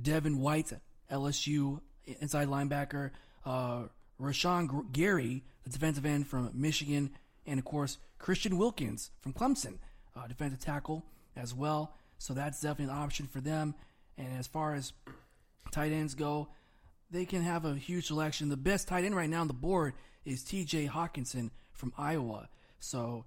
[0.00, 0.72] Devin White,
[1.10, 1.80] LSU
[2.20, 3.10] inside linebacker,
[3.44, 3.86] uh,
[4.20, 7.10] Rashan Gary, the defensive end from Michigan,
[7.44, 9.78] and of course Christian Wilkins from Clemson,
[10.16, 11.04] uh, defensive tackle
[11.36, 11.96] as well.
[12.18, 13.74] So that's definitely an option for them.
[14.16, 14.92] And as far as
[15.72, 16.48] tight ends go,
[17.10, 18.48] they can have a huge selection.
[18.48, 20.86] The best tight end right now on the board is T.J.
[20.86, 22.48] Hockenson from Iowa.
[22.78, 23.24] So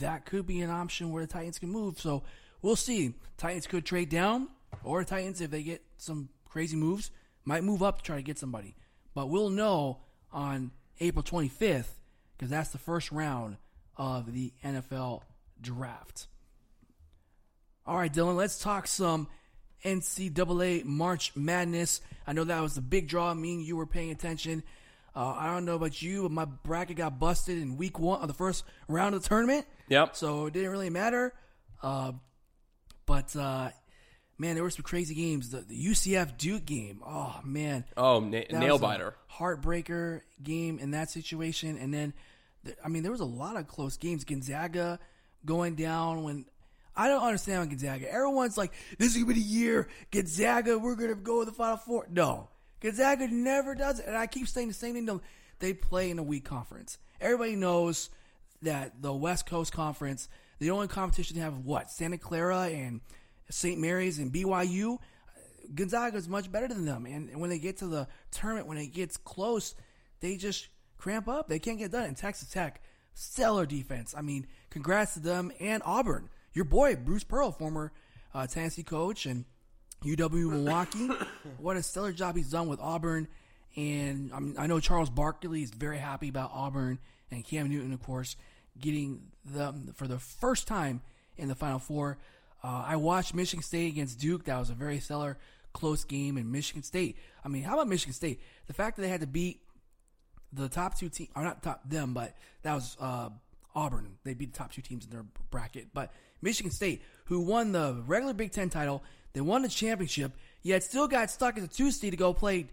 [0.00, 1.98] that could be an option where the Titans can move.
[1.98, 2.22] So
[2.62, 3.14] we'll see.
[3.38, 4.48] Titans could trade down,
[4.84, 7.10] or Titans, if they get some crazy moves,
[7.44, 8.76] might move up to try to get somebody.
[9.14, 9.98] But we'll know
[10.32, 10.70] on
[11.00, 11.96] April 25th
[12.36, 13.56] because that's the first round
[13.98, 15.22] of the NFL
[15.60, 16.26] draft.
[17.84, 19.28] All right, Dylan, let's talk some
[19.84, 22.00] NCAA March Madness.
[22.26, 23.32] I know that was the big draw.
[23.34, 24.62] Me and you were paying attention.
[25.16, 28.28] Uh, I don't know about you, but my bracket got busted in week one of
[28.28, 29.66] the first round of the tournament.
[29.88, 30.14] Yep.
[30.16, 31.32] So it didn't really matter.
[31.82, 32.12] Uh,
[33.06, 33.70] but uh,
[34.36, 35.50] man, there were some crazy games.
[35.50, 37.02] The, the UCF Duke game.
[37.04, 37.84] Oh man.
[37.96, 39.14] Oh, na- nail biter.
[39.32, 41.78] heartbreaker game in that situation.
[41.78, 42.24] And then, th-
[42.84, 44.24] I mean, there was a lot of close games.
[44.24, 44.98] Gonzaga
[45.44, 46.46] going down when
[46.96, 48.12] I don't understand Gonzaga.
[48.12, 50.78] Everyone's like, "This is gonna be the year Gonzaga.
[50.78, 52.06] We're gonna go to the Final Four.
[52.10, 52.48] No,
[52.80, 54.06] Gonzaga never does it.
[54.06, 55.20] And I keep saying the same thing.
[55.60, 56.98] They play in a weak conference.
[57.20, 58.10] Everybody knows
[58.62, 60.28] that the West Coast Conference,
[60.58, 63.00] the only competition they have, what Santa Clara and
[63.50, 63.78] St.
[63.78, 64.98] Mary's and BYU.
[65.74, 68.94] Gonzaga is much better than them, and when they get to the tournament, when it
[68.94, 69.74] gets close,
[70.20, 71.48] they just cramp up.
[71.48, 72.04] They can't get done.
[72.04, 72.82] And Texas Tech,
[73.14, 74.14] stellar defense.
[74.16, 76.28] I mean, congrats to them and Auburn.
[76.52, 77.92] Your boy Bruce Pearl, former
[78.34, 79.44] uh, Tennessee coach and
[80.04, 81.08] UW Milwaukee.
[81.58, 83.28] what a stellar job he's done with Auburn.
[83.76, 86.98] And I, mean, I know Charles Barkley is very happy about Auburn
[87.30, 88.36] and Cam Newton, of course,
[88.80, 91.00] getting them for the first time
[91.36, 92.18] in the Final Four.
[92.62, 94.44] Uh, I watched Michigan State against Duke.
[94.44, 95.38] That was a very stellar,
[95.72, 96.36] close game.
[96.36, 98.40] And Michigan State, I mean, how about Michigan State?
[98.66, 99.60] The fact that they had to beat
[100.52, 103.28] the top two teams, are not top them, but that was uh,
[103.74, 104.16] Auburn.
[104.24, 105.88] They beat the top two teams in their bracket.
[105.92, 110.32] But Michigan State, who won the regular Big Ten title, they won the championship,
[110.62, 112.66] yet still got stuck as a two seed to go play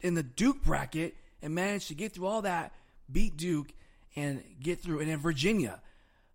[0.00, 2.72] in the Duke bracket and managed to get through all that,
[3.10, 3.72] beat Duke,
[4.14, 5.00] and get through.
[5.00, 5.80] And then Virginia.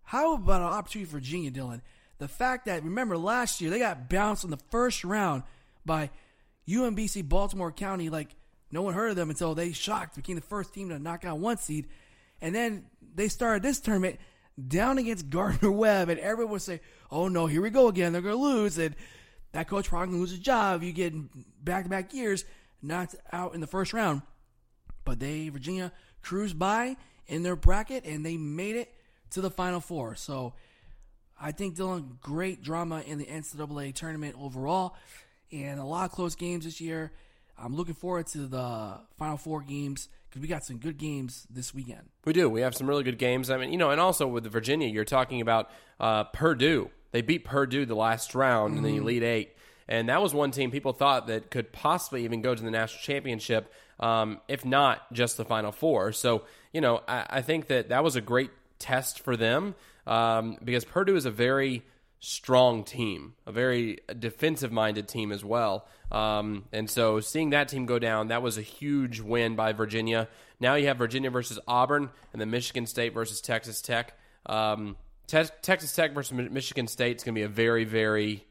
[0.02, 1.82] How about an opportunity for Virginia, Dylan?
[2.18, 5.42] The fact that, remember, last year they got bounced in the first round
[5.84, 6.10] by
[6.66, 8.08] UMBC Baltimore County.
[8.10, 8.34] Like,
[8.70, 11.38] no one heard of them until they shocked, became the first team to knock out
[11.38, 11.86] one seed.
[12.40, 14.18] And then they started this tournament
[14.66, 18.12] down against Gardner Webb, and everyone would say, oh no, here we go again.
[18.12, 18.78] They're going to lose.
[18.78, 18.94] And
[19.52, 20.82] that coach probably going to lose his job.
[20.82, 21.14] You get
[21.64, 22.44] back to back years
[22.82, 24.22] knocked out in the first round.
[25.04, 28.92] But they, Virginia, cruised by in their bracket and they made it
[29.30, 30.14] to the Final Four.
[30.16, 30.54] So
[31.40, 34.96] I think Dylan, great drama in the NCAA tournament overall,
[35.52, 37.12] and a lot of close games this year.
[37.60, 41.74] I'm looking forward to the Final Four games because we got some good games this
[41.74, 42.08] weekend.
[42.24, 42.48] We do.
[42.48, 43.50] We have some really good games.
[43.50, 46.90] I mean, you know, and also with Virginia, you're talking about uh, Purdue.
[47.10, 49.56] They beat Purdue the last round in the Elite Eight,
[49.88, 53.00] and that was one team people thought that could possibly even go to the national
[53.00, 56.12] championship, um, if not just the Final Four.
[56.12, 59.74] So, you know, I, I think that that was a great test for them
[60.06, 61.82] um, because Purdue is a very
[62.20, 65.86] strong team, a very defensive minded team as well.
[66.10, 70.28] Um, and so seeing that team go down, that was a huge win by Virginia.
[70.58, 74.18] Now you have Virginia versus Auburn and then Michigan State versus Texas Tech.
[74.46, 78.44] Um, Te- Texas Tech versus Mi- Michigan State is going to be a very, very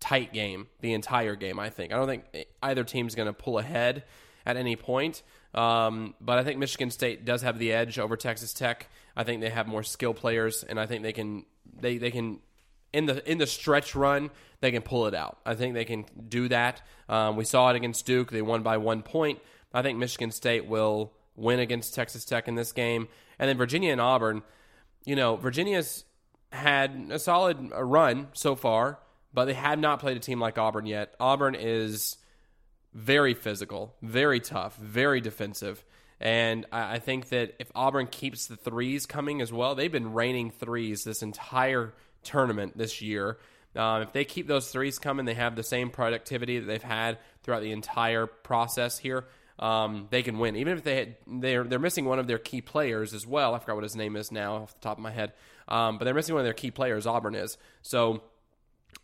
[0.00, 1.92] tight game the entire game, I think.
[1.92, 4.04] I don't think either team's going to pull ahead
[4.46, 5.22] at any point.
[5.54, 8.88] Um, but I think Michigan State does have the edge over Texas Tech.
[9.16, 11.46] I think they have more skill players, and I think they can
[11.80, 12.40] they they can
[12.92, 15.38] in the in the stretch run they can pull it out.
[15.46, 16.82] I think they can do that.
[17.08, 19.38] Um, we saw it against Duke; they won by one point.
[19.72, 23.92] I think Michigan State will win against Texas Tech in this game, and then Virginia
[23.92, 24.42] and Auburn.
[25.04, 26.04] You know, Virginia's
[26.50, 28.98] had a solid uh, run so far,
[29.32, 31.14] but they have not played a team like Auburn yet.
[31.20, 32.16] Auburn is
[32.94, 35.84] very physical, very tough, very defensive.
[36.20, 40.12] And I I think that if Auburn keeps the threes coming as well, they've been
[40.14, 41.94] raining threes this entire
[42.28, 43.38] tournament this year.
[43.76, 47.18] Um, if they keep those threes coming, they have the same productivity that they've had
[47.42, 49.24] throughout the entire process here.
[49.58, 52.60] Um, they can win, even if they had, they're they're missing one of their key
[52.60, 53.54] players as well.
[53.54, 55.32] I forgot what his name is now off the top of my head,
[55.66, 57.06] um, but they're missing one of their key players.
[57.06, 58.22] Auburn is so.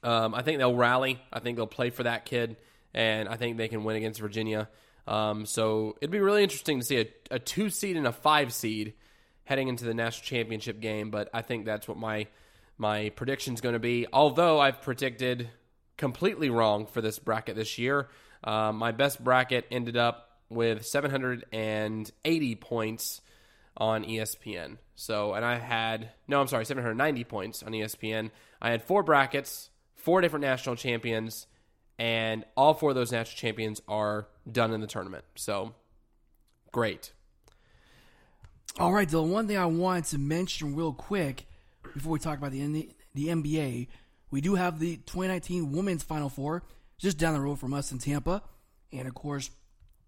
[0.03, 1.21] Um, I think they'll rally.
[1.33, 2.57] I think they'll play for that kid,
[2.93, 4.69] and I think they can win against Virginia.
[5.07, 8.53] Um, so it'd be really interesting to see a, a two seed and a five
[8.53, 8.95] seed
[9.45, 11.11] heading into the national championship game.
[11.11, 12.29] But I think that's what my
[12.79, 14.07] my prediction's going to be.
[14.13, 15.51] Although I've predicted
[15.97, 18.09] completely wrong for this bracket this year,
[18.43, 23.21] uh, my best bracket ended up with 780 points
[23.77, 24.79] on ESPN.
[24.97, 28.31] So, and I had no, I'm sorry, 790 points on ESPN.
[28.61, 31.47] I had four brackets, four different national champions,
[31.99, 35.25] and all four of those national champions are done in the tournament.
[35.35, 35.75] So,
[36.73, 37.13] great.
[38.79, 41.47] All right, the one thing I wanted to mention real quick
[41.95, 43.89] before we talk about the the NBA,
[44.31, 46.65] we do have the 2019 Women's Final Four
[46.99, 48.43] just down the road from us in Tampa,
[48.93, 49.51] and of course,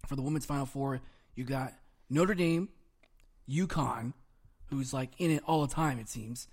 [0.05, 1.01] for the Women's Final Four,
[1.35, 1.73] you got
[2.09, 2.69] Notre Dame,
[3.49, 4.13] UConn,
[4.69, 6.47] who's like in it all the time it seems,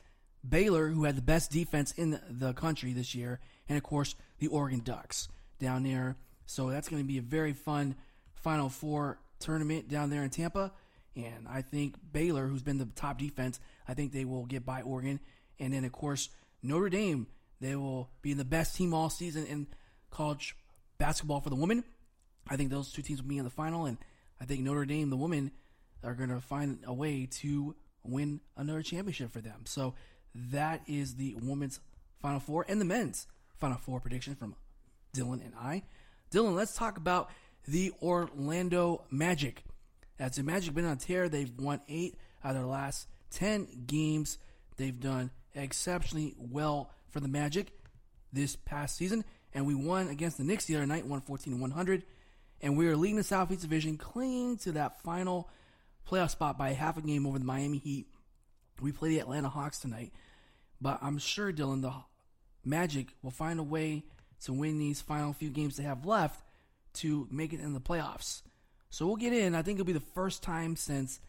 [0.48, 4.46] Baylor, who had the best defense in the country this year, and of course the
[4.48, 6.16] Oregon Ducks down there.
[6.46, 7.96] So that's going to be a very fun
[8.34, 10.72] Final Four tournament down there in Tampa.
[11.16, 14.82] And I think Baylor, who's been the top defense, I think they will get by
[14.82, 15.20] Oregon.
[15.58, 16.28] And then, of course,
[16.62, 17.26] Notre Dame,
[17.60, 19.66] they will be the best team all season in
[20.10, 20.56] college
[20.98, 21.84] basketball for the women.
[22.48, 23.86] I think those two teams will be in the final.
[23.86, 23.98] And
[24.40, 25.50] I think Notre Dame, the women,
[26.02, 29.62] are going to find a way to win another championship for them.
[29.64, 29.94] So
[30.34, 31.80] that is the women's
[32.20, 33.26] Final Four and the men's
[33.58, 34.56] Final Four prediction from
[35.14, 35.82] Dylan and I.
[36.30, 37.30] Dylan, let's talk about
[37.66, 39.62] the Orlando Magic.
[40.18, 44.38] As the Magic been on tear, they've won eight out of their last ten games.
[44.76, 47.72] They've done exceptionally well for the Magic
[48.32, 52.02] this past season, and we won against the Knicks the other night, 114 100.
[52.60, 55.50] And we are leading the Southeast Division, clinging to that final
[56.08, 58.06] playoff spot by half a game over the Miami Heat.
[58.80, 60.12] We play the Atlanta Hawks tonight,
[60.80, 61.92] but I'm sure Dylan, the
[62.64, 64.04] Magic will find a way
[64.44, 66.42] to win these final few games they have left
[66.94, 68.42] to make it in the playoffs.
[68.90, 69.54] So we'll get in.
[69.54, 71.20] I think it'll be the first time since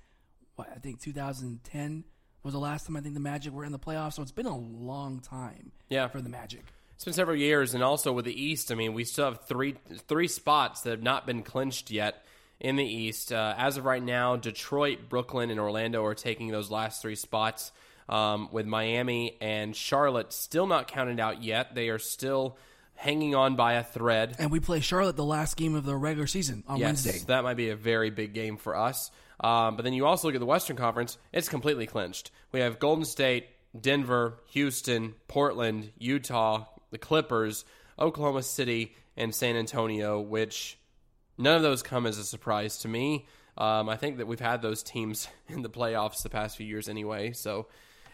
[0.56, 2.04] what I think 2010
[2.44, 4.14] was the last time I think the Magic were in the playoffs.
[4.14, 5.72] So it's been a long time.
[5.90, 6.08] Yeah.
[6.08, 6.64] for the Magic.
[6.96, 9.76] It's been several years, and also with the East, I mean, we still have three
[10.08, 12.24] three spots that have not been clinched yet
[12.62, 13.34] in the East.
[13.34, 17.72] Uh, as of right now, Detroit, Brooklyn, and Orlando are taking those last three spots.
[18.08, 22.56] Um, with Miami and Charlotte still not counted out yet, they are still
[22.94, 24.36] hanging on by a thread.
[24.40, 27.26] And we play Charlotte the last game of the regular season on Yes, Wednesday.
[27.28, 29.10] that might be a very big game for us.
[29.40, 32.32] Um, but then you also look at the Western Conference; it's completely clinched.
[32.52, 33.48] We have Golden State,
[33.80, 37.66] Denver, Houston, Portland, Utah, the Clippers,
[38.00, 40.20] Oklahoma City, and San Antonio.
[40.20, 40.78] Which
[41.38, 43.26] none of those come as a surprise to me.
[43.58, 46.90] Um, I think that we've had those teams in the playoffs the past few years
[46.90, 47.32] anyway.
[47.34, 47.68] So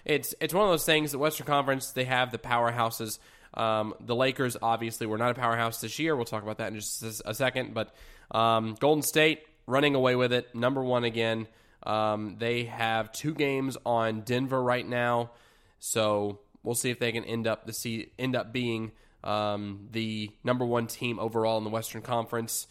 [0.05, 1.11] it's it's one of those things.
[1.11, 3.19] The Western Conference they have the powerhouses.
[3.53, 6.15] Um, the Lakers obviously were not a powerhouse this year.
[6.15, 7.73] We'll talk about that in just a second.
[7.73, 7.93] But
[8.31, 11.47] um, Golden State running away with it, number one again.
[11.83, 15.31] Um, they have two games on Denver right now,
[15.79, 18.91] so we'll see if they can end up the see, end up being
[19.23, 22.67] um, the number one team overall in the Western Conference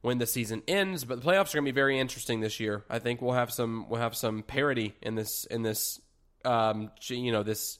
[0.00, 1.04] when the season ends.
[1.04, 2.84] But the playoffs are going to be very interesting this year.
[2.88, 6.00] I think we'll have some we'll have some parity in this in this
[6.44, 7.78] um, you know this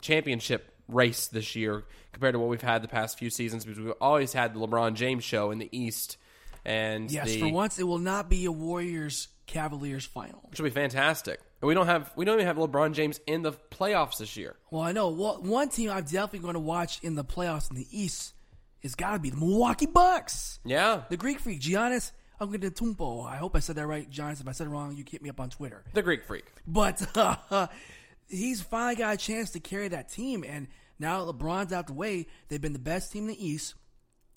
[0.00, 3.94] championship race this year compared to what we've had the past few seasons because we've
[4.00, 6.16] always had the LeBron James show in the East.
[6.64, 10.40] And Yes, the, for once it will not be a Warriors Cavaliers final.
[10.50, 11.40] which will be fantastic.
[11.60, 14.56] And we don't have we don't even have LeBron James in the playoffs this year.
[14.70, 17.76] Well, I know well, one team I'm definitely going to watch in the playoffs in
[17.76, 18.34] the East
[18.82, 20.58] is got to be the Milwaukee Bucks.
[20.64, 23.26] Yeah, The Greek freak, Giannis Antetokounmpo.
[23.26, 24.40] I hope I said that right, Giannis.
[24.40, 25.84] If I said it wrong, you hit me up on Twitter.
[25.92, 26.44] the Greek Freak.
[26.66, 27.66] But uh,
[28.28, 30.68] he's finally got a chance to carry that team, and
[30.98, 32.26] now LeBron's out the way.
[32.48, 33.74] They've been the best team in the East,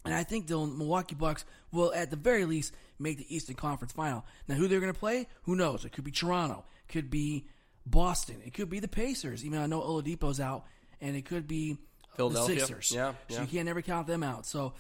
[0.06, 3.94] and I think the Milwaukee Bucks will, at the very least, make the Eastern Conference
[3.94, 4.26] Final.
[4.48, 5.28] Now, who they're going to play?
[5.44, 5.86] Who knows?
[5.86, 7.48] It could be Toronto, it could be
[7.86, 9.46] Boston, it could be the Pacers.
[9.46, 10.66] Even though I know Oladipo's out,
[11.02, 11.78] and it could be
[12.14, 12.56] uh, Philadelphia.
[12.56, 12.92] the Sixers.
[12.94, 14.46] Yeah, so you can't never count them out.
[14.46, 14.74] So.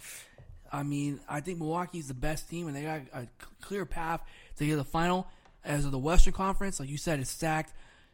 [0.75, 3.27] I mean, I think Milwaukee's the best team, and they got a
[3.61, 4.21] clear path
[4.55, 5.27] to get to the final.
[5.63, 7.71] As of the Western Conference, like you said, it's stacked.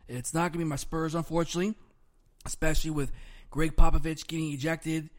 [0.09, 1.73] It's not going to be my Spurs, unfortunately,
[2.45, 3.13] especially with
[3.49, 5.09] Gregg Popovich getting ejected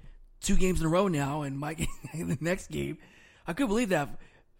[0.40, 1.80] two games in a row now, and Mike
[2.12, 2.98] in the next game.
[3.46, 4.08] I couldn't believe that.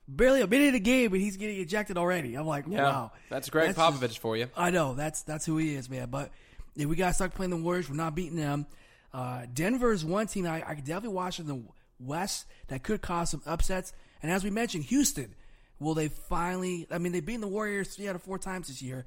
[0.09, 2.35] Barely a minute in the game, and he's getting ejected already.
[2.35, 4.49] I'm like, Yeah, wow, that's Gregg just- Popovich for you.
[4.57, 6.11] I know that's that's who he is, man.
[6.11, 6.31] But
[6.77, 8.67] if we gotta start playing the Warriors, we're not beating them.
[9.13, 11.63] Uh, Denver is one team I, I could definitely watch in the
[12.01, 13.93] West that could cause some upsets.
[14.23, 15.35] And as we mentioned, Houston,
[15.79, 16.89] will they finally?
[16.91, 19.05] I mean, they've beaten the Warriors three out of four times this year.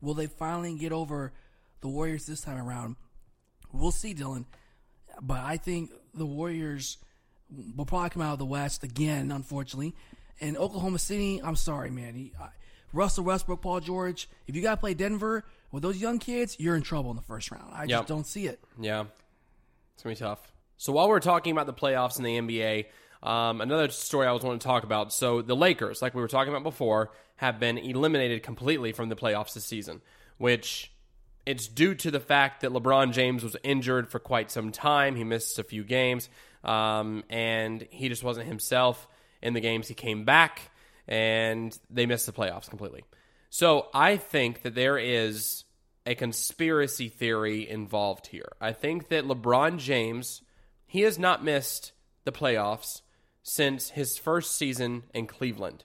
[0.00, 1.32] Will they finally get over
[1.82, 2.96] the Warriors this time around?
[3.72, 4.46] We'll see, Dylan.
[5.20, 6.98] But I think the Warriors
[7.76, 9.94] will probably come out of the West again, unfortunately.
[10.40, 12.14] And Oklahoma City, I'm sorry, man.
[12.14, 12.48] He, I,
[12.92, 14.28] Russell Westbrook, Paul George.
[14.46, 17.22] If you got to play Denver with those young kids, you're in trouble in the
[17.22, 17.72] first round.
[17.74, 17.88] I Yep.
[17.90, 18.60] just don't see it.
[18.80, 19.04] Yeah,
[19.94, 20.52] it's gonna be tough.
[20.78, 22.86] So while we're talking about the playoffs in the NBA,
[23.22, 25.12] um, another story I was wanting to talk about.
[25.12, 29.16] So the Lakers, like we were talking about before, have been eliminated completely from the
[29.16, 30.00] playoffs this season,
[30.38, 30.92] which
[31.46, 35.14] it's due to the fact that LeBron James was injured for quite some time.
[35.14, 36.28] He missed a few games,
[36.64, 39.06] um, and he just wasn't himself
[39.40, 40.60] in the games he came back,
[41.06, 43.04] and they missed the playoffs completely.
[43.48, 45.64] So I think that there is
[46.04, 48.52] a conspiracy theory involved here.
[48.60, 50.42] I think that LeBron James,
[50.86, 51.92] he has not missed
[52.24, 53.02] the playoffs
[53.42, 55.84] since his first season in Cleveland,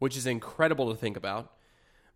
[0.00, 1.52] which is incredible to think about.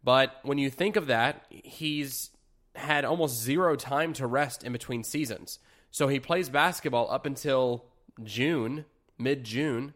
[0.02, 2.30] But when you think of that, he's
[2.76, 5.58] had almost zero time to rest in between seasons.
[5.90, 7.84] So he plays basketball up until
[8.22, 8.84] June,
[9.18, 9.94] mid June,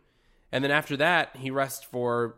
[0.52, 2.36] and then after that he rests for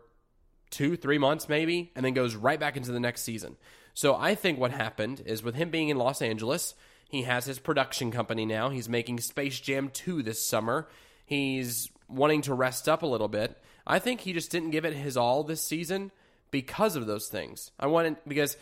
[0.71, 3.57] two, three months maybe, and then goes right back into the next season.
[3.95, 6.75] So I think what happened is with him being in Los Angeles,
[7.09, 8.71] he has his production company now.
[8.71, 10.89] He's making Space Jam 2 this summer.
[11.27, 13.63] He's wanting to rest up a little bit.
[13.87, 16.11] I think he just didn't give it his all this season
[16.51, 17.71] because of those things.
[17.79, 18.57] I wanted because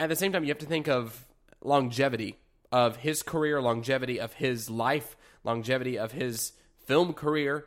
[0.00, 1.26] at the same time you have to think of
[1.62, 2.36] longevity
[2.72, 6.52] of his career, longevity of his life, longevity of his
[6.84, 7.66] film career.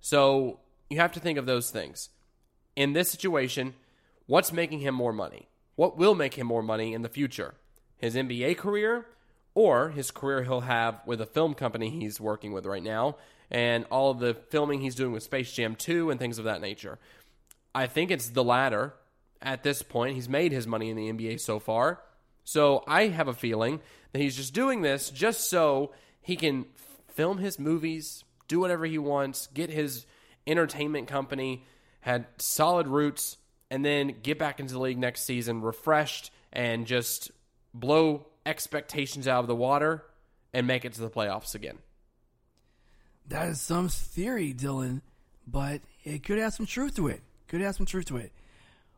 [0.00, 2.08] So you have to think of those things.
[2.74, 3.74] In this situation,
[4.26, 5.48] what's making him more money?
[5.74, 7.54] What will make him more money in the future?
[7.98, 9.06] His NBA career
[9.54, 13.16] or his career he'll have with a film company he's working with right now
[13.50, 16.60] and all of the filming he's doing with Space Jam 2 and things of that
[16.60, 16.98] nature.
[17.74, 18.94] I think it's the latter
[19.42, 20.14] at this point.
[20.14, 22.00] He's made his money in the NBA so far.
[22.44, 23.80] So I have a feeling
[24.12, 26.66] that he's just doing this just so he can
[27.08, 30.06] film his movies, do whatever he wants, get his
[30.46, 31.64] entertainment company,
[32.00, 33.36] had solid roots,
[33.70, 37.30] and then get back into the league next season refreshed and just
[37.74, 40.04] blow expectations out of the water
[40.54, 41.78] and make it to the playoffs again.
[43.28, 45.02] That is some theory, Dylan,
[45.46, 47.22] but it could have some truth to it.
[47.48, 48.32] Could have some truth to it.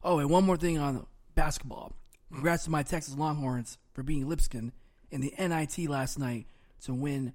[0.03, 1.93] Oh, and one more thing on basketball.
[2.33, 4.73] Congrats to my Texas Longhorns for being Lipscomb
[5.11, 6.47] in the NIT last night
[6.83, 7.33] to win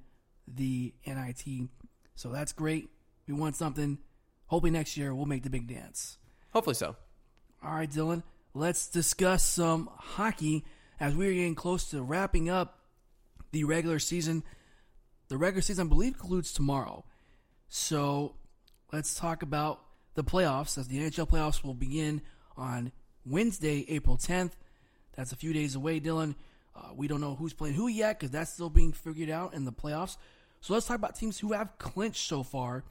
[0.48, 1.70] the NIT.
[2.16, 2.90] So that's great.
[3.28, 3.98] We won something.
[4.48, 6.18] Hoping next year we'll make the big dance.
[6.52, 6.96] Hopefully so.
[7.64, 10.66] All right, Dylan, let's discuss some hockey
[11.00, 12.80] as we're getting close to wrapping up
[13.52, 14.44] the regular season.
[15.30, 17.06] The regular season, I believe, concludes tomorrow.
[17.68, 18.36] So
[18.92, 19.82] let's talk about
[20.14, 22.22] the playoffs as the NHL playoffs will begin
[22.58, 22.92] on
[23.26, 24.52] Wednesday, April 10th.
[25.16, 26.36] That's a few days away, Dylan.
[26.76, 29.66] Uh, we don't know who's playing who yet because that's still being figured out in
[29.66, 30.18] the playoffs.
[30.62, 32.84] So let's talk about teams who have clinched so far.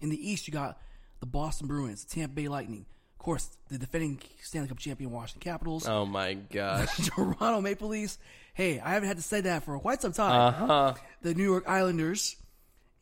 [0.00, 0.78] In the East, you got
[1.20, 2.84] the Boston Bruins, the Tampa Bay Lightning,
[3.18, 6.94] of course, the defending Stanley Cup champion Washington Capitals, Oh my gosh.
[7.06, 8.18] Toronto Maple Leafs.
[8.54, 10.32] Hey, I haven't had to say that for quite some time.
[10.38, 10.94] Uh huh.
[11.22, 12.36] The New York Islanders,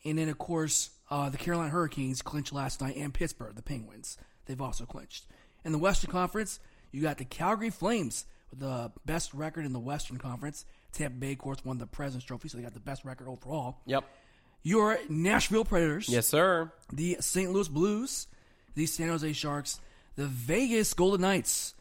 [0.05, 4.17] and then of course uh, the Carolina Hurricanes clinched last night, and Pittsburgh, the Penguins,
[4.47, 5.25] they've also clinched.
[5.65, 6.61] In the Western Conference,
[6.93, 10.65] you got the Calgary Flames with the best record in the Western Conference.
[10.93, 13.79] Tampa Bay, of course, won the President's Trophy, so they got the best record overall.
[13.87, 14.05] Yep.
[14.63, 16.71] Your Nashville Predators, Yes, sir.
[16.93, 17.53] the St.
[17.53, 18.27] Louis Blues,
[18.75, 19.81] the San Jose Sharks,
[20.17, 21.75] the Vegas Golden Knights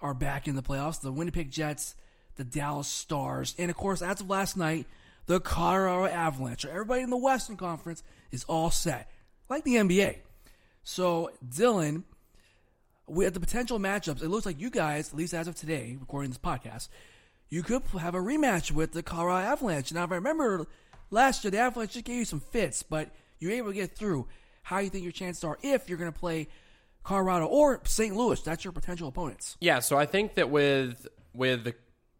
[0.00, 1.00] are back in the playoffs.
[1.00, 1.94] The Winnipeg Jets,
[2.36, 4.86] the Dallas Stars, and of course, as of last night,
[5.26, 6.64] the Colorado Avalanche.
[6.64, 9.10] Everybody in the Western Conference is all set,
[9.48, 10.18] like the NBA.
[10.82, 12.04] So, Dylan,
[13.06, 16.30] with the potential matchups, it looks like you guys, at least as of today, recording
[16.30, 16.88] this podcast,
[17.48, 19.92] you could have a rematch with the Colorado Avalanche.
[19.92, 20.66] Now, if I remember
[21.10, 23.96] last year, the Avalanche just gave you some fits, but you were able to get
[23.96, 24.26] through.
[24.62, 26.48] How you think your chances are if you're going to play
[27.02, 28.16] Colorado or St.
[28.16, 28.40] Louis?
[28.40, 29.58] That's your potential opponents.
[29.60, 31.74] Yeah, so I think that with with the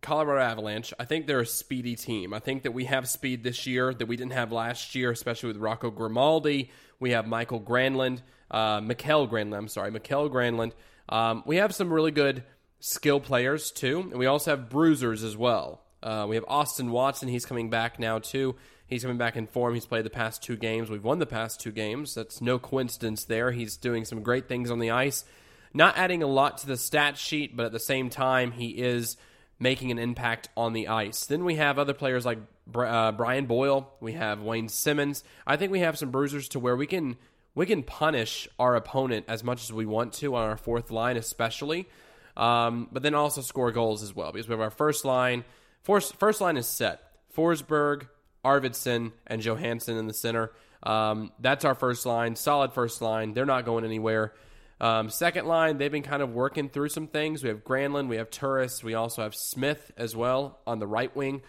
[0.05, 2.35] Colorado Avalanche, I think they're a speedy team.
[2.35, 5.49] I think that we have speed this year that we didn't have last year, especially
[5.49, 6.71] with Rocco Grimaldi.
[7.01, 9.57] We have Michael Granlund, uh, Granlund.
[9.57, 10.73] I'm sorry, Mikael Granlund.
[11.09, 12.45] Um, we have some really good
[12.81, 15.81] skill players too, and we also have bruisers as well.
[16.03, 17.29] Uh, we have Austin Watson.
[17.29, 18.57] He's coming back now too.
[18.87, 19.73] He's coming back in form.
[19.73, 20.91] He's played the past two games.
[20.91, 22.15] We've won the past two games.
[22.15, 23.53] That's no coincidence there.
[23.53, 25.25] He's doing some great things on the ice.
[25.73, 29.17] Not adding a lot to the stat sheet, but at the same time, he is
[29.65, 31.25] making an impact on the ice.
[31.25, 32.39] Then we have other players like
[32.75, 33.91] uh, Brian Boyle.
[33.99, 35.25] We have Wayne Simmonds.
[35.47, 37.17] I think we have some bruisers to where we can
[37.55, 41.17] we can punish our opponent as much as we want to on our fourth line,
[41.17, 41.89] especially.
[42.37, 45.45] Um, but then also score goals as well because we have our first line.
[45.83, 47.01] First, first line is set.
[47.35, 48.09] Forsberg,
[48.45, 50.53] Arvidsson, and Johansen in the center.
[50.83, 52.37] Um, that's our first line.
[52.37, 53.33] Solid first line.
[53.33, 54.35] They're not going anywhere.
[54.81, 57.43] Um, second line, they've been kind of working through some things.
[57.43, 61.15] We have Granlund, we have Turris, we also have Smith as well on the right
[61.15, 61.43] wing.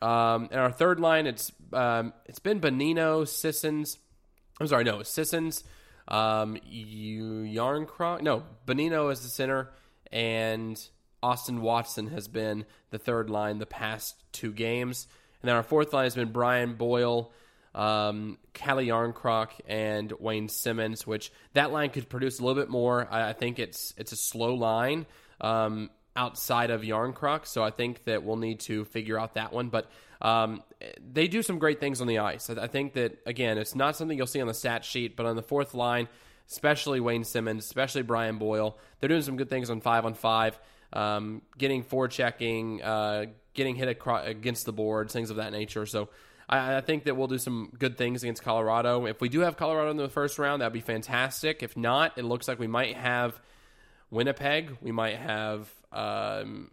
[0.00, 3.98] Um, and our third line, it's um, it's been Bonino, Sissons.
[4.60, 5.62] I'm sorry, no, Sissons,
[6.08, 8.22] um, Jarnkrok.
[8.22, 9.70] No, Bonino is the center,
[10.10, 10.80] and
[11.22, 15.06] Austin Watson has been the third line the past two games.
[15.40, 17.32] And then our fourth line has been Brian Boyle,
[17.74, 21.06] um, Calle Jarnkrok, and Wayne Simmonds.
[21.06, 23.08] Which that line could produce a little bit more.
[23.10, 25.06] I, I think it's it's a slow line
[25.40, 29.68] um, outside of Yarncroc, so I think that we'll need to figure out that one.
[29.68, 30.62] But um,
[31.00, 32.50] they do some great things on the ice.
[32.50, 35.26] I, I think that again, it's not something you'll see on the stat sheet, but
[35.26, 36.08] on the fourth line,
[36.48, 40.58] especially Wayne Simmonds, especially Brian Boyle, they're doing some good things on five on five.
[40.92, 45.86] um, getting forechecking, uh, getting hit across, against the boards, things of that nature.
[45.86, 46.08] So
[46.52, 49.06] I, I, think that we'll do some good things against Colorado.
[49.06, 51.62] If we do have Colorado in the first round, that'd be fantastic.
[51.62, 53.40] If not, it looks like we might have
[54.10, 54.76] Winnipeg.
[54.82, 55.68] We might have.
[55.90, 56.70] Um,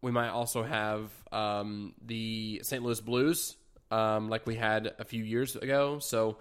[0.00, 2.82] we might also have um, the St.
[2.82, 3.56] Louis Blues,
[3.90, 5.98] um, like we had a few years ago.
[5.98, 6.36] So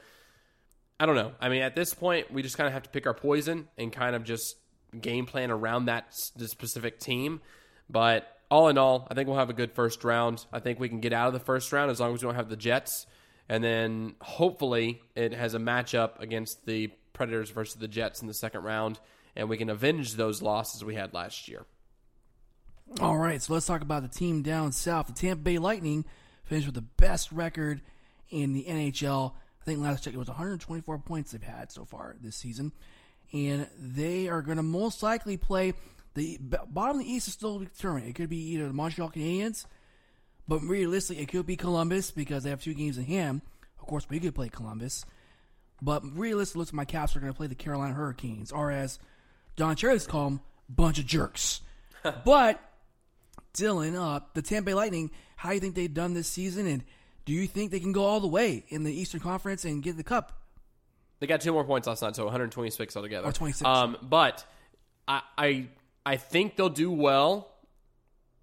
[0.99, 1.31] I don't know.
[1.39, 3.91] I mean, at this point, we just kind of have to pick our poison and
[3.91, 4.57] kind of just
[4.99, 7.41] game plan around that specific team.
[7.89, 10.45] But all in all, I think we'll have a good first round.
[10.53, 12.35] I think we can get out of the first round as long as we don't
[12.35, 13.07] have the Jets.
[13.49, 18.33] And then hopefully it has a matchup against the Predators versus the Jets in the
[18.33, 18.99] second round,
[19.35, 21.65] and we can avenge those losses we had last year.
[22.99, 25.07] All right, so let's talk about the team down south.
[25.07, 26.05] The Tampa Bay Lightning
[26.43, 27.81] finished with the best record
[28.29, 29.33] in the NHL.
[29.61, 32.71] I think last check it was 124 points they've had so far this season,
[33.31, 35.73] and they are going to most likely play
[36.15, 36.37] the
[36.69, 38.07] bottom of the East is still determined.
[38.07, 39.65] It could be either the Montreal Canadiens,
[40.47, 43.41] but realistically, it could be Columbus because they have two games in hand.
[43.79, 45.05] Of course, we could play Columbus,
[45.81, 48.99] but realistically, looks like my Caps are going to play the Carolina Hurricanes, or as
[49.55, 51.61] Don Cherry's call them, bunch of jerks.
[52.25, 52.61] but
[53.53, 56.83] Dylan, uh, the Tampa Bay Lightning, how do you think they've done this season, and
[57.25, 59.97] do you think they can go all the way in the Eastern Conference and get
[59.97, 60.41] the cup?
[61.19, 63.27] They got two more points last night, so 126 altogether.
[63.27, 63.65] Or 26.
[63.65, 64.45] Um, but
[65.07, 65.67] I, I,
[66.05, 67.49] I think they'll do well.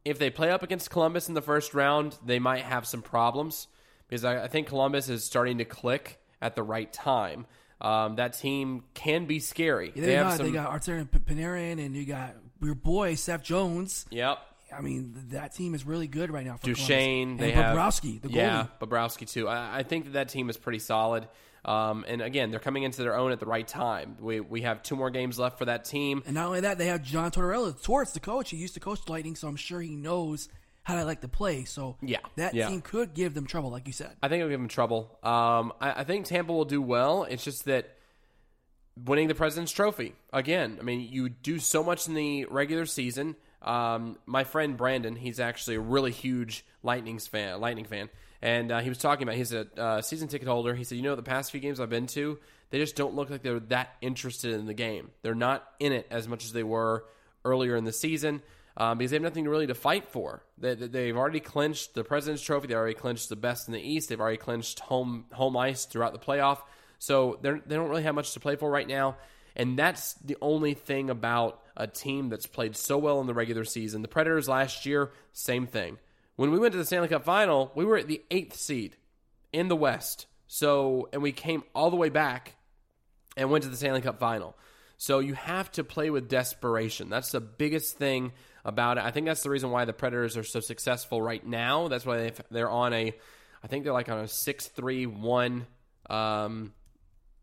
[0.04, 3.68] If they play up against Columbus in the first round, they might have some problems
[4.08, 7.46] because I, I think Columbus is starting to click at the right time.
[7.80, 9.92] Um, that team can be scary.
[9.94, 13.14] Yeah, they, they, have got, some, they got Artemi Panarin and you got your boy
[13.14, 14.06] Seth Jones.
[14.10, 14.38] Yep.
[14.72, 16.56] I mean, that team is really good right now.
[16.56, 18.34] For Duchene, they and have Bobrovsky, the goalie.
[18.36, 19.48] Yeah, Bobrovsky too.
[19.48, 21.26] I, I, think that that team is pretty solid.
[21.64, 24.16] Um, and again, they're coming into their own at the right time.
[24.20, 26.22] We we have two more games left for that team.
[26.26, 28.50] And not only that, they have John Tortorella, Torts, the coach.
[28.50, 30.48] He used to coach Lightning, so I'm sure he knows
[30.82, 31.64] how to like to play.
[31.64, 32.68] So yeah, that yeah.
[32.68, 34.16] team could give them trouble, like you said.
[34.22, 35.18] I think it'll give them trouble.
[35.22, 37.24] Um, I, I think Tampa will do well.
[37.24, 37.96] It's just that
[39.04, 40.78] winning the President's Trophy again.
[40.80, 43.36] I mean, you do so much in the regular season.
[43.62, 48.08] Um, my friend Brandon, he's actually a really huge Lightning's fan, Lightning fan,
[48.42, 50.74] and uh, he was talking about he's a uh, season ticket holder.
[50.74, 52.38] He said, you know, the past few games I've been to,
[52.70, 55.10] they just don't look like they're that interested in the game.
[55.22, 57.04] They're not in it as much as they were
[57.44, 58.42] earlier in the season.
[58.76, 60.42] Um, because they have nothing really to fight for.
[60.56, 62.68] They, they've already clinched the President's Trophy.
[62.68, 64.08] They already clinched the best in the East.
[64.08, 66.58] They've already clinched home home ice throughout the playoff.
[66.98, 69.16] So they they don't really have much to play for right now.
[69.56, 73.64] And that's the only thing about a team that's played so well in the regular
[73.64, 74.02] season.
[74.02, 75.98] The Predators last year, same thing.
[76.40, 78.96] When we went to the Stanley Cup final, we were at the eighth seed
[79.52, 80.24] in the West.
[80.46, 82.56] So, and we came all the way back
[83.36, 84.56] and went to the Stanley Cup final.
[84.96, 87.10] So you have to play with desperation.
[87.10, 88.32] That's the biggest thing
[88.64, 89.04] about it.
[89.04, 91.88] I think that's the reason why the Predators are so successful right now.
[91.88, 93.14] That's why they're on a,
[93.62, 95.66] I think they're like on a six three one
[96.08, 96.72] um,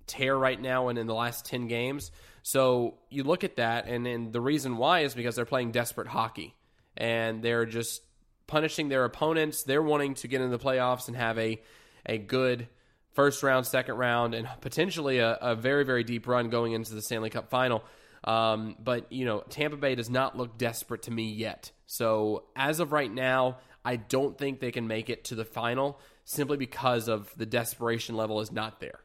[0.08, 2.10] tear right now and in the last 10 games.
[2.41, 6.08] So you look at that, and, and the reason why is because they're playing desperate
[6.08, 6.56] hockey
[6.98, 8.02] and they're just
[8.48, 9.64] punishing their opponents.
[9.64, 11.62] They're wanting to get into the playoffs and have a,
[12.06, 12.68] a good
[13.14, 17.02] first round, second round, and potentially a, a very, very deep run going into the
[17.02, 17.84] Stanley Cup final.
[18.24, 21.72] Um, but, you know, Tampa Bay does not look desperate to me yet.
[21.86, 26.00] So as of right now, I don't think they can make it to the final
[26.26, 29.00] simply because of the desperation level is not there.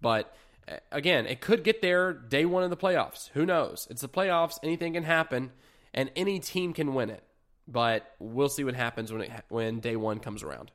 [0.00, 0.34] But
[0.90, 3.30] again, it could get there day one of the playoffs.
[3.34, 3.86] Who knows?
[3.90, 4.58] It's the playoffs.
[4.62, 5.52] Anything can happen,
[5.92, 7.22] and any team can win it.
[7.66, 10.70] But we'll see what happens when it when day one comes around.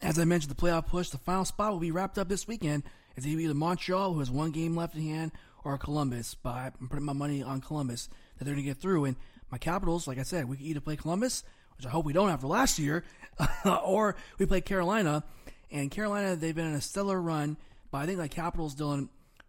[0.00, 2.84] As I mentioned, the playoff push, the final spot will be wrapped up this weekend.
[3.16, 5.32] It's either Montreal, who has one game left in hand,
[5.64, 6.34] or Columbus.
[6.34, 8.08] But I'm putting my money on Columbus
[8.38, 9.06] that they're going to get through.
[9.06, 9.16] And
[9.50, 11.42] my Capitals, like I said, we either play Columbus,
[11.78, 13.04] which I hope we don't after last year,
[13.84, 15.24] or we play Carolina.
[15.70, 17.56] And Carolina, they've been in a stellar run
[17.90, 19.08] but I think like Capitals, Dylan,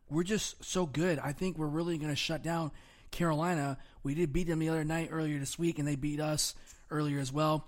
[0.09, 1.19] we're just so good.
[1.19, 2.71] I think we're really going to shut down
[3.11, 3.77] Carolina.
[4.03, 6.55] We did beat them the other night earlier this week, and they beat us
[6.89, 7.65] earlier as well.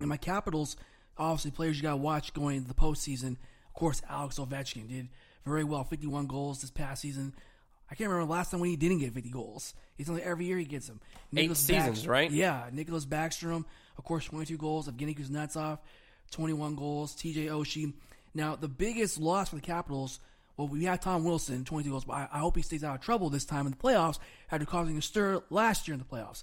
[0.00, 0.76] And my Capitals,
[1.16, 3.32] obviously, players you got to watch going into the postseason.
[3.32, 5.08] Of course, Alex Ovechkin did
[5.44, 7.34] very well, 51 goals this past season.
[7.90, 9.74] I can't remember the last time when he didn't get 50 goals.
[9.96, 11.00] He's only every year he gets them.
[11.34, 12.30] Eight seasons, right?
[12.30, 12.66] Yeah.
[12.72, 13.64] Nicklas Backstrom,
[13.96, 14.88] of course, 22 goals.
[14.88, 15.78] Evgeny Kuznetsov,
[16.30, 17.16] 21 goals.
[17.16, 17.94] TJ Oshie,
[18.34, 20.20] now, the biggest loss for the Capitals,
[20.58, 23.00] well, we have Tom Wilson, 22 goals, but I, I hope he stays out of
[23.00, 24.18] trouble this time in the playoffs
[24.50, 26.42] after causing a stir last year in the playoffs.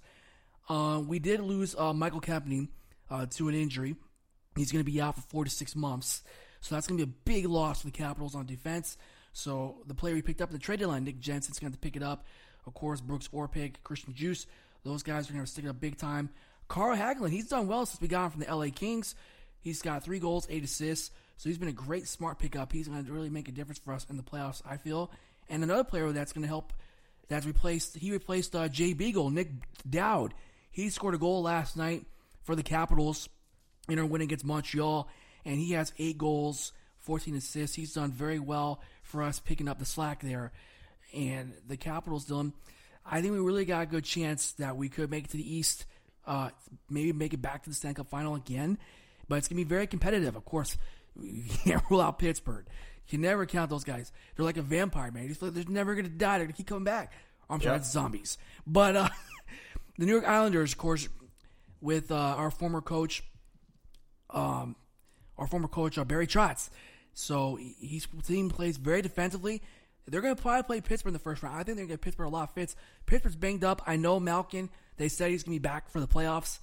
[0.69, 2.69] Uh, we did lose uh, Michael Kempny
[3.11, 3.97] uh, to an injury.
[4.55, 6.23] He's going to be out for four to six months.
[6.61, 8.97] So that's going to be a big loss for the Capitals on defense.
[9.33, 11.97] So the player we picked up in the trade deadline, Nick Jensen's going to pick
[11.97, 12.25] it up.
[12.65, 14.45] Of course, Brooks Orpik, Christian Djoos,
[14.85, 16.29] Those guys are going to stick it up big time.
[16.69, 19.13] Carl Hagelin, he's done well since we got him from the LA Kings.
[19.59, 21.11] He's got three goals, eight assists.
[21.37, 22.71] So he's been a great, smart pickup.
[22.71, 25.11] He's going to really make a difference for us in the playoffs, I feel.
[25.49, 26.73] And another player that's going to help,
[27.27, 29.49] that's replaced, he replaced uh, Jay Beagle, Nick
[29.89, 30.33] Dowd.
[30.71, 32.05] He scored a goal last night
[32.43, 33.29] for the Capitals
[33.89, 35.07] in our win against Montreal,
[35.43, 37.75] and he has eight goals, 14 assists.
[37.75, 40.51] He's done very well for us picking up the slack there.
[41.13, 42.53] And the Capitals, Dylan,
[43.05, 45.55] I think we really got a good chance that we could make it to the
[45.55, 45.85] East,
[46.25, 46.49] uh,
[46.89, 48.77] maybe make it back to the Stanley Cup final again.
[49.27, 50.35] But it's going to be very competitive.
[50.35, 50.77] Of course,
[51.21, 52.65] you can't rule out Pittsburgh.
[53.07, 54.11] You can never count those guys.
[54.35, 55.35] They're like a vampire, man.
[55.39, 56.37] They're never going to die.
[56.37, 57.13] They're going to keep coming back.
[57.49, 58.37] I'm sorry, it's zombies.
[58.65, 59.09] But uh,
[59.97, 61.07] the New York Islanders, of course,
[61.81, 63.23] with uh, our former coach,
[64.31, 64.75] um,
[65.37, 66.69] our former coach uh, Barry Trotz.
[67.13, 69.61] So his team plays very defensively.
[70.07, 71.55] They're going to probably play Pittsburgh in the first round.
[71.55, 72.75] I think they're going to get Pittsburgh a lot of fits.
[73.05, 73.81] Pittsburgh's banged up.
[73.87, 74.69] I know Malkin.
[74.97, 76.59] They said he's going to be back for the playoffs,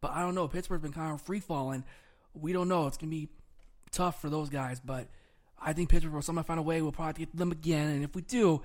[0.00, 0.46] but I don't know.
[0.48, 1.84] Pittsburgh's been kind of free falling.
[2.34, 2.86] We don't know.
[2.86, 3.28] It's going to be
[3.92, 5.06] tough for those guys, but
[5.60, 6.82] I think Pittsburgh will somehow find a way.
[6.82, 8.62] We'll probably get them again, and if we do,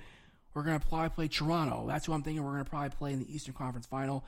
[0.53, 1.85] we're going to probably play Toronto.
[1.87, 4.25] That's who I'm thinking we're going to probably play in the Eastern Conference Final.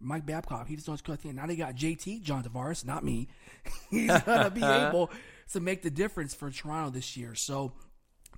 [0.00, 1.36] Mike Babcock, he just knows good thing.
[1.36, 3.28] Now they got JT, John Tavares, not me.
[3.90, 5.10] He's going to be able
[5.52, 7.34] to make the difference for Toronto this year.
[7.34, 7.72] So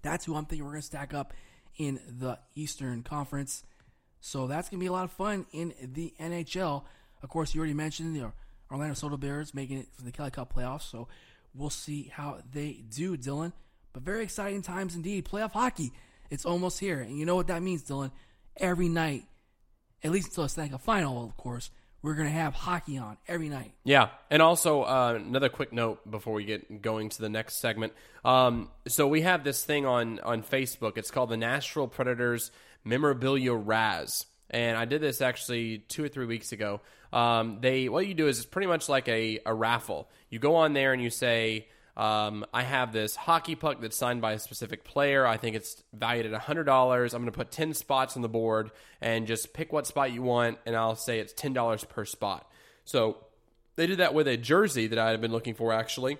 [0.03, 1.35] that's who I'm thinking we're going to stack up
[1.77, 3.63] in the Eastern Conference.
[4.21, 6.85] So that's going to be a lot of fun in the NHL.
[7.23, 8.33] Of course, you already mentioned the
[8.71, 10.91] Orlando Solar Bears making it for the Kelly Cup playoffs.
[10.91, 11.09] So
[11.55, 13.53] we'll see how they do, Dylan.
[13.92, 15.24] But very exciting times indeed.
[15.24, 15.92] Playoff hockey,
[16.30, 17.01] it's almost here.
[17.01, 18.12] And you know what that means, Dylan?
[18.57, 19.24] Every night,
[20.03, 21.70] at least until it's like a final, of course,
[22.03, 23.72] we're going to have hockey on every night.
[23.84, 27.92] Yeah, and also uh, another quick note before we get going to the next segment.
[28.24, 30.96] Um, so we have this thing on on Facebook.
[30.96, 32.51] It's called the Nashville Predators
[32.84, 36.80] Memorabilia Raz, and I did this actually two or three weeks ago.
[37.13, 40.09] Um, they what you do is it's pretty much like a, a raffle.
[40.29, 41.67] You go on there and you say.
[41.97, 45.27] Um, I have this hockey puck that's signed by a specific player.
[45.27, 46.67] I think it's valued at $100.
[47.13, 48.71] I'm going to put 10 spots on the board
[49.03, 52.51] and just pick what spot you want, and I'll say it's $10 per spot.
[52.87, 53.19] So
[53.77, 56.17] they did that with a jersey that I had been looking for, actually.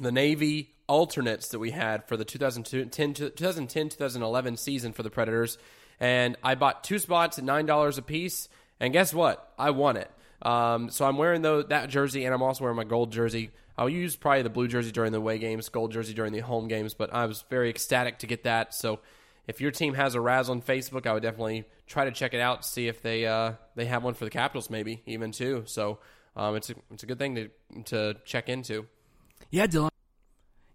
[0.00, 5.58] The Navy alternates that we had for the 2010 2011 season for the Predators.
[6.00, 8.48] And I bought two spots at $9 a piece.
[8.80, 9.52] And guess what?
[9.58, 10.10] I won it.
[10.42, 13.50] Um, so I'm wearing the, that jersey, and I'm also wearing my gold jersey.
[13.76, 16.68] I'll use probably the blue jersey during the away games, gold jersey during the home
[16.68, 18.74] games, but I was very ecstatic to get that.
[18.74, 19.00] So
[19.46, 22.40] if your team has a Raz on Facebook, I would definitely try to check it
[22.40, 25.64] out, see if they uh, they have one for the Capitals, maybe even too.
[25.66, 25.98] So
[26.36, 27.50] um, it's a, it's a good thing to
[27.84, 28.86] to check into.
[29.50, 29.90] Yeah, Dylan.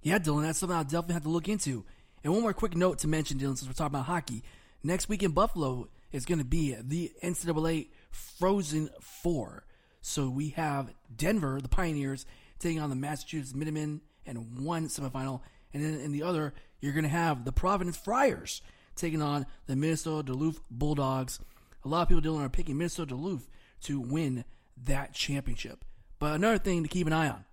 [0.01, 0.43] Yeah, Dylan.
[0.43, 1.85] That's something I'll definitely have to look into.
[2.23, 4.43] And one more quick note to mention, Dylan, since we're talking about hockey.
[4.83, 9.65] Next week in Buffalo is going to be the NCAA Frozen Four.
[10.01, 12.25] So we have Denver, the Pioneers,
[12.59, 15.41] taking on the Massachusetts Minutemen in one semifinal.
[15.73, 18.61] And then in the other, you're going to have the Providence Friars
[18.95, 21.39] taking on the Minnesota Duluth Bulldogs.
[21.83, 23.47] A lot of people Dylan are picking Minnesota Duluth
[23.83, 24.45] to win
[24.85, 25.85] that championship.
[26.19, 27.45] But another thing to keep an eye on.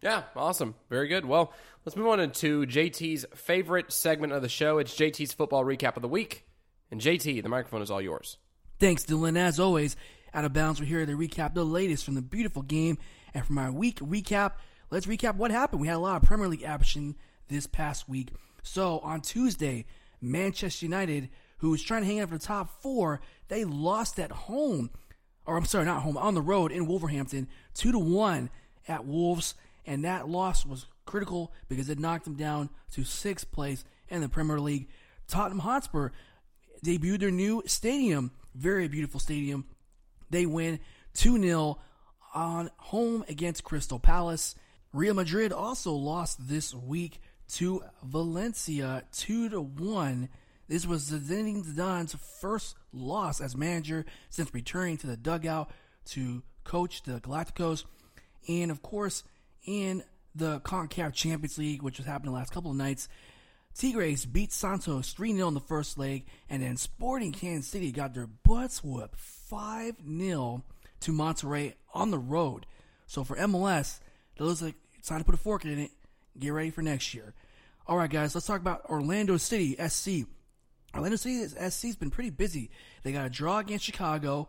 [0.00, 0.74] Yeah, awesome.
[0.90, 1.24] Very good.
[1.24, 1.52] Well,
[1.84, 4.78] let's move on to JT's favorite segment of the show.
[4.78, 6.44] It's JT's football recap of the week.
[6.94, 8.38] And JT, the microphone is all yours.
[8.78, 9.36] Thanks, Dylan.
[9.36, 9.96] As always,
[10.32, 12.98] out of bounds, we're here to recap the latest from the beautiful game.
[13.34, 14.52] And for my week recap,
[14.92, 15.80] let's recap what happened.
[15.80, 17.16] We had a lot of Premier League action
[17.48, 18.28] this past week.
[18.62, 19.86] So on Tuesday,
[20.20, 24.30] Manchester United, who was trying to hang out for the top four, they lost at
[24.30, 24.90] home,
[25.46, 28.50] or I'm sorry, not home, on the road in Wolverhampton, two to one
[28.86, 33.84] at Wolves, and that loss was critical because it knocked them down to sixth place
[34.08, 34.86] in the Premier League.
[35.26, 36.10] Tottenham Hotspur
[36.84, 39.64] debuted their new stadium, very beautiful stadium.
[40.30, 40.80] They win
[41.14, 41.78] 2 0
[42.34, 44.54] on home against Crystal Palace.
[44.92, 47.20] Real Madrid also lost this week
[47.54, 50.28] to Valencia 2 to 1.
[50.68, 55.70] This was Zinedine Zidane's first loss as manager since returning to the dugout
[56.06, 57.84] to coach the Galacticos.
[58.48, 59.24] And of course,
[59.64, 60.04] in
[60.34, 63.08] the CONCACAF Champions League, which was happening the last couple of nights,
[63.76, 68.14] Tigres beat Santos 3 0 in the first leg, and then Sporting Kansas City got
[68.14, 70.64] their butts whooped 5 0
[71.00, 72.66] to Monterrey on the road.
[73.06, 74.00] So for MLS,
[74.36, 75.90] it looks like it's time to put a fork in it.
[76.38, 77.34] Get ready for next year.
[77.86, 80.26] All right, guys, let's talk about Orlando City SC.
[80.94, 82.70] Orlando City SC has been pretty busy.
[83.02, 84.48] They got a draw against Chicago,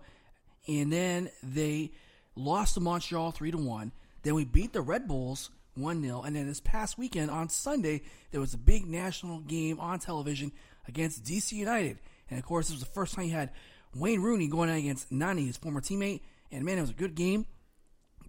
[0.68, 1.92] and then they
[2.36, 3.92] lost to Montreal three to one.
[4.22, 8.02] Then we beat the Red Bulls one 0 and then this past weekend on Sunday
[8.32, 10.52] there was a big national game on television
[10.88, 12.00] against DC United,
[12.30, 13.52] and of course this was the first time you had
[13.96, 16.22] Wayne Rooney going out against Nani, his former teammate.
[16.52, 17.46] And man, it was a good game.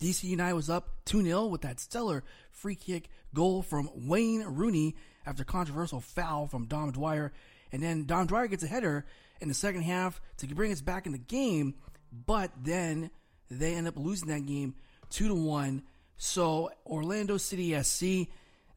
[0.00, 4.94] DC United was up 2 0 with that stellar free kick goal from Wayne Rooney
[5.26, 7.32] after controversial foul from Dom Dwyer.
[7.72, 9.04] And then Dom Dwyer gets a header
[9.40, 11.74] in the second half to bring us back in the game,
[12.12, 13.10] but then
[13.50, 14.74] they end up losing that game
[15.10, 15.82] 2 to 1.
[16.16, 18.28] So Orlando City SC,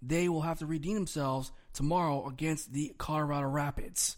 [0.02, 4.18] they will have to redeem themselves tomorrow against the Colorado Rapids.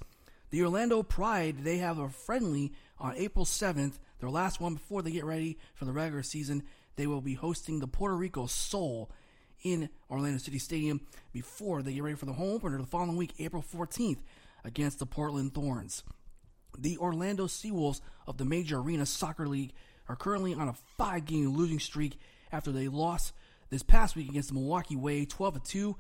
[0.50, 5.12] The Orlando Pride, they have a friendly on April 7th, their last one before they
[5.12, 6.64] get ready for the regular season.
[6.96, 9.10] They will be hosting the Puerto Rico Sol
[9.64, 11.02] in Orlando City Stadium
[11.32, 14.20] before they get ready for the home opener the following week, April 14th,
[14.64, 16.04] against the Portland Thorns.
[16.78, 19.74] The Orlando Seawolves of the Major Arena Soccer League
[20.08, 22.20] are currently on a five game losing streak
[22.52, 23.34] after they lost
[23.70, 25.96] this past week against the Milwaukee Wave 12 2,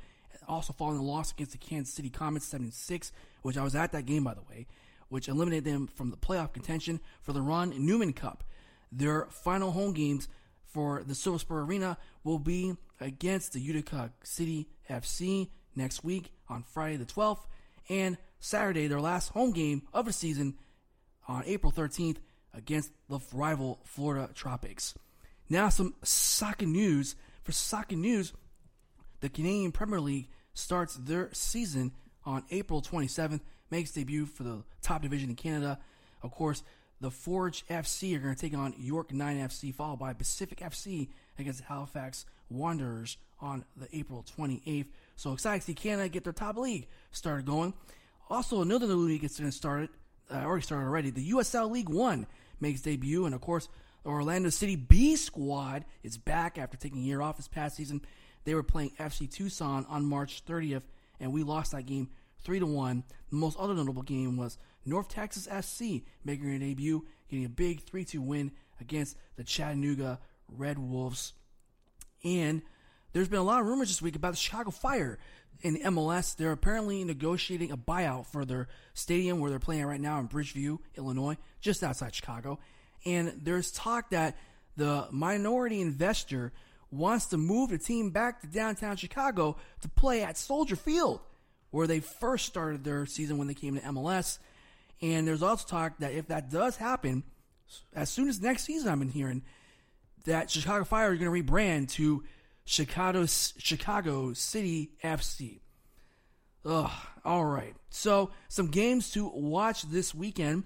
[0.47, 4.05] also following a loss against the Kansas City Comets 76, which I was at that
[4.05, 4.67] game by the way,
[5.09, 8.43] which eliminated them from the playoff contention for the Ron Newman Cup.
[8.91, 10.27] Their final home games
[10.65, 16.63] for the Silver Spur Arena will be against the Utica City FC next week on
[16.63, 17.45] Friday the 12th
[17.89, 20.55] and Saturday, their last home game of the season
[21.27, 22.17] on April 13th
[22.53, 24.93] against the rival Florida Tropics.
[25.51, 27.17] Now, some soccer news.
[27.43, 28.31] For soccer news,
[29.19, 31.91] the Canadian Premier League starts their season
[32.25, 35.77] on April 27th, makes debut for the top division in Canada.
[36.23, 36.63] Of course,
[37.01, 41.09] the Forge FC are going to take on York 9 FC, followed by Pacific FC
[41.37, 44.87] against Halifax Wanderers on the April 28th.
[45.17, 47.73] So excited to see Canada get their top league started going.
[48.29, 49.89] Also, another new league gets started,
[50.33, 51.09] uh, already started already.
[51.09, 52.25] The USL League One
[52.61, 53.67] makes debut, and of course,
[54.03, 58.01] the Orlando City B squad is back after taking a year off this past season.
[58.43, 60.83] They were playing FC Tucson on March 30th,
[61.19, 62.09] and we lost that game
[62.43, 63.03] three to one.
[63.29, 67.83] The most other notable game was North Texas SC making their debut, getting a big
[67.83, 71.33] 3 2 win against the Chattanooga Red Wolves.
[72.23, 72.61] And
[73.13, 75.19] there's been a lot of rumors this week about the Chicago Fire
[75.61, 76.35] in MLS.
[76.35, 80.79] They're apparently negotiating a buyout for their stadium where they're playing right now in Bridgeview,
[80.97, 82.59] Illinois, just outside Chicago.
[83.05, 84.37] And there's talk that
[84.77, 86.51] the minority investor
[86.91, 91.21] wants to move the team back to downtown Chicago to play at Soldier Field,
[91.71, 94.39] where they first started their season when they came to MLS.
[95.01, 97.23] And there's also talk that if that does happen,
[97.93, 99.43] as soon as next season, I've been hearing
[100.25, 102.23] that Chicago Fire is going to rebrand to
[102.65, 105.59] Chicago Chicago City FC.
[106.65, 106.91] Ugh.
[107.25, 107.75] All right.
[107.89, 110.63] So some games to watch this weekend.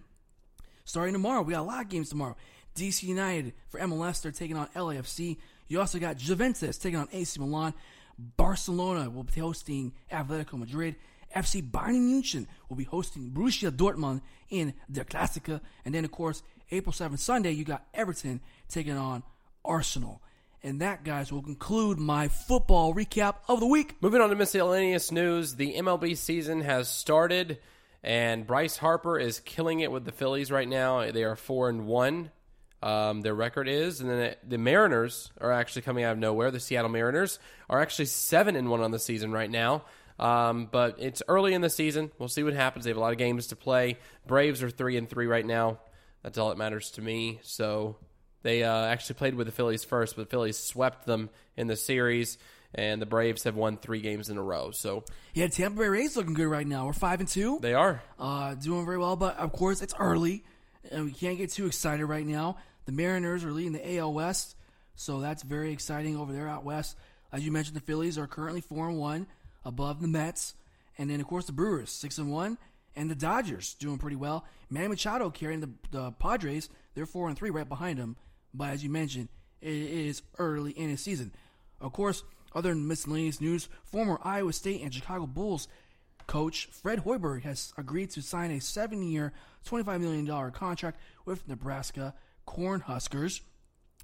[0.86, 2.36] Starting tomorrow, we got a lot of games tomorrow.
[2.76, 5.38] DC United for MLS, they're taking on LAFC.
[5.68, 7.74] You also got Juventus taking on AC Milan.
[8.38, 10.96] Barcelona will be hosting Atletico Madrid.
[11.36, 15.60] FC Bayern Munich will be hosting Borussia Dortmund in Der Klassiker.
[15.84, 19.24] And then, of course, April 7th, Sunday, you got Everton taking on
[19.66, 20.22] Arsenal.
[20.64, 23.96] And that, guys, will conclude my football recap of the week.
[24.02, 27.60] Moving on to miscellaneous news, the MLB season has started,
[28.06, 31.12] and Bryce Harper is killing it with the Phillies right now.
[31.12, 32.30] They are four and one.
[32.84, 36.52] Um, their record is, and then the Mariners are actually coming out of nowhere.
[36.52, 39.86] The Seattle Mariners are actually seven and one on the season right now.
[40.20, 42.12] Um, but it's early in the season.
[42.20, 42.86] We'll see what happens.
[42.86, 43.98] They have a lot of games to play.
[44.28, 45.80] Braves are three and three right now.
[46.22, 47.40] That's all that matters to me.
[47.42, 47.98] So
[48.44, 51.76] they uh, actually played with the Phillies first, but the Phillies swept them in the
[51.76, 52.38] series,
[52.76, 54.72] and the Braves have won three games in a row.
[54.72, 55.04] So
[55.34, 56.86] yeah, Tampa Bay Rays looking good right now.
[56.86, 57.60] We're five and two.
[57.62, 60.44] They are uh, doing very well, but of course it's early,
[60.92, 62.58] and we can't get too excited right now.
[62.86, 64.56] The Mariners are leading the AL West,
[64.96, 66.96] so that's very exciting over there out west.
[67.32, 69.28] As you mentioned, the Phillies are currently four and one
[69.64, 70.54] above the Mets,
[70.98, 72.58] and then of course the Brewers six and one,
[72.96, 74.46] and the Dodgers doing pretty well.
[74.70, 78.16] Manny Machado carrying the, the Padres, they're four and three right behind them.
[78.54, 79.30] But as you mentioned,
[79.62, 81.34] it is early in the season.
[81.82, 82.24] Of course,
[82.56, 85.68] other miscellaneous news: former Iowa State and Chicago Bulls
[86.28, 89.32] coach Fred Hoiberg has agreed to sign a seven-year,
[89.68, 92.16] $25 million contract with Nebraska
[92.48, 93.42] Cornhuskers.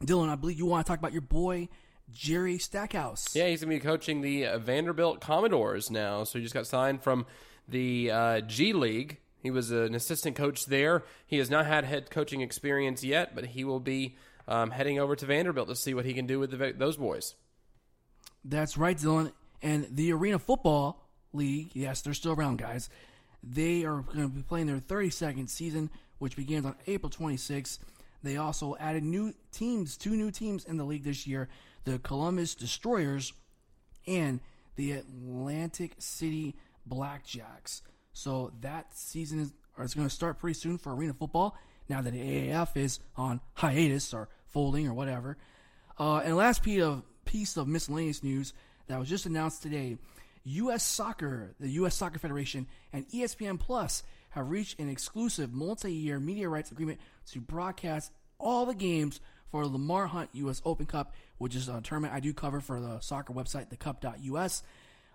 [0.02, 1.70] Dylan, I believe you want to talk about your boy
[2.12, 3.36] Jerry Stackhouse.
[3.36, 6.24] Yeah, he's going to be coaching the uh, Vanderbilt Commodores now.
[6.24, 7.26] So he just got signed from
[7.68, 9.18] the uh, G League.
[9.42, 11.04] He was an assistant coach there.
[11.26, 14.16] He has not had head coaching experience yet, but he will be
[14.48, 17.36] um, heading over to Vanderbilt to see what he can do with the, those boys.
[18.44, 19.32] That's right, Dylan.
[19.62, 22.90] And the Arena Football League, yes, they're still around, guys.
[23.44, 25.90] They are going to be playing their 32nd season,
[26.20, 27.80] which begins on April 26th.
[28.24, 31.50] They also added new teams, two new teams in the league this year
[31.84, 33.34] the Columbus Destroyers
[34.06, 34.40] and
[34.76, 36.56] the Atlantic City
[36.88, 37.82] Blackjacks.
[38.14, 41.58] So that season is, is going to start pretty soon for arena football.
[41.90, 45.38] now that the AAF is on hiatus or folding or whatever.
[46.00, 48.54] Uh, and last piece of piece of miscellaneous news
[48.88, 49.98] that was just announced today:
[50.44, 50.84] U.S.
[50.84, 51.96] Soccer, the U.S.
[51.96, 57.00] Soccer Federation, and ESPN Plus have reached an exclusive multi-year media rights agreement
[57.32, 59.20] to broadcast all the games
[59.52, 60.62] for Lamar Hunt U.S.
[60.66, 64.64] Open Cup, which is a tournament I do cover for the soccer website, thecup.us.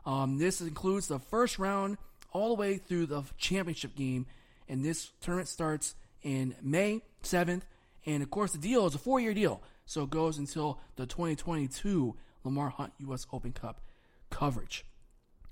[0.05, 1.97] Um, this includes the first round
[2.33, 4.27] all the way through the championship game,
[4.69, 7.63] and this tournament starts in May 7th.
[8.05, 11.07] And of course, the deal is a four year deal, so it goes until the
[11.07, 12.15] 2022
[12.45, 13.27] Lamar Hunt U.S.
[13.33, 13.81] Open Cup
[14.31, 14.85] coverage.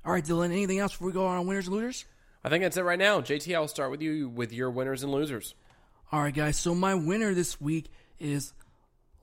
[0.04, 2.04] All right, Dylan, anything else before we go on winners and losers?
[2.44, 3.20] I think that's it right now.
[3.22, 5.54] JT, I'll start with you with your winners and losers.
[6.12, 6.58] All right, guys.
[6.58, 7.86] So my winner this week
[8.20, 8.52] is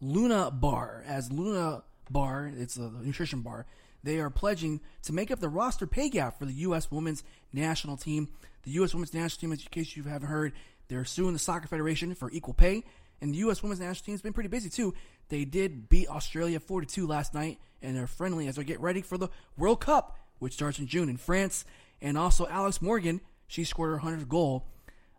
[0.01, 1.03] Luna Bar.
[1.05, 3.68] As Luna Bar, it's a nutrition bar.
[4.03, 6.89] They are pledging to make up the roster pay gap for the U.S.
[6.89, 8.30] Women's National Team.
[8.64, 8.93] The U.S.
[8.93, 10.53] Women's National Team, in case you haven't heard,
[10.88, 12.84] they're suing the Soccer Federation for equal pay.
[13.22, 13.61] And the U.S.
[13.61, 14.93] Women's National Team has been pretty busy too.
[15.30, 19.17] They did beat Australia 4-2 last night, and they're friendly as they get ready for
[19.17, 21.65] the World Cup, which starts in June in France.
[22.01, 24.67] And also Alex Morgan, she scored her 100th goal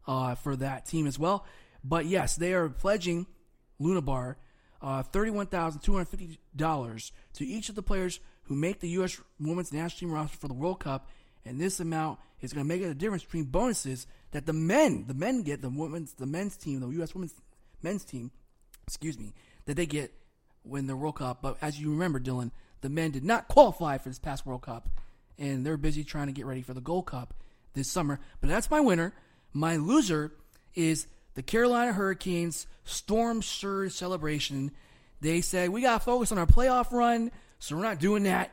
[0.07, 1.47] uh, for that team as well.
[1.85, 3.27] But yes, they are pledging
[3.79, 4.37] Luna Bar
[4.83, 9.21] uh, $31,250 to each of the players who make the U.S.
[9.39, 11.09] Women's National Team roster for the World Cup.
[11.45, 15.15] And this amount is going to make a difference between bonuses that the men, the
[15.15, 17.15] men get, the women's, the men's team, the U.S.
[17.15, 17.35] Women's
[17.83, 18.31] men's team,
[18.87, 19.35] excuse me,
[19.67, 20.13] that they get
[20.63, 21.39] when the World Cup.
[21.43, 24.89] But as you remember, Dylan, the men did not qualify for this past World Cup,
[25.39, 27.35] and they're busy trying to get ready for the Gold Cup
[27.75, 28.21] this summer.
[28.41, 29.15] But that's my winner.
[29.53, 30.33] My loser
[30.75, 34.73] is the Carolina Hurricanes Storm Surge celebration.
[35.21, 38.53] They said we got to focus on our playoff run, so we're not doing that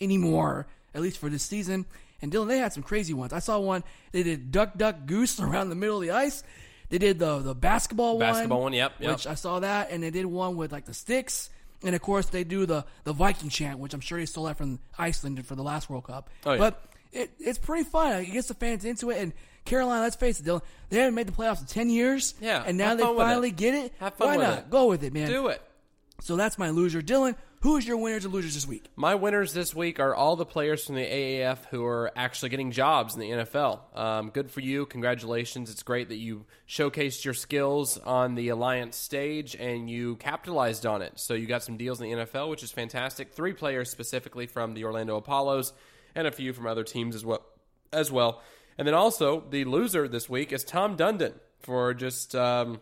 [0.00, 1.86] anymore, at least for this season.
[2.22, 3.32] And Dylan, they had some crazy ones.
[3.32, 3.84] I saw one.
[4.12, 6.42] They did duck, duck, goose around the middle of the ice.
[6.88, 9.12] They did the the basketball, one Basketball one, yep, yep.
[9.12, 11.50] which I saw that, and they did one with like the sticks.
[11.82, 14.56] And of course, they do the the Viking chant, which I'm sure they stole that
[14.56, 16.30] from Iceland for the last World Cup.
[16.44, 16.58] Oh, yeah.
[16.58, 16.82] But
[17.12, 18.20] it, it's pretty fun.
[18.20, 19.18] It gets the fans into it.
[19.18, 19.32] And
[19.64, 22.34] Carolina, let's face it, Dylan, they haven't made the playoffs in ten years.
[22.40, 23.56] Yeah, and now they finally it.
[23.56, 23.92] get it.
[23.98, 24.70] Have fun Why not it.
[24.70, 25.28] go with it, man?
[25.28, 25.60] Do it.
[26.20, 27.36] So that's my loser, Dylan.
[27.66, 28.84] Who is your winners and losers this week?
[28.94, 32.70] My winners this week are all the players from the AAF who are actually getting
[32.70, 33.80] jobs in the NFL.
[33.98, 34.86] Um, good for you.
[34.86, 35.68] Congratulations.
[35.68, 41.02] It's great that you showcased your skills on the Alliance stage and you capitalized on
[41.02, 41.14] it.
[41.16, 43.32] So you got some deals in the NFL, which is fantastic.
[43.32, 45.72] Three players specifically from the Orlando Apollos
[46.14, 47.44] and a few from other teams as well.
[47.92, 48.42] As well.
[48.78, 52.36] And then also, the loser this week is Tom Dundon for just.
[52.36, 52.78] Um,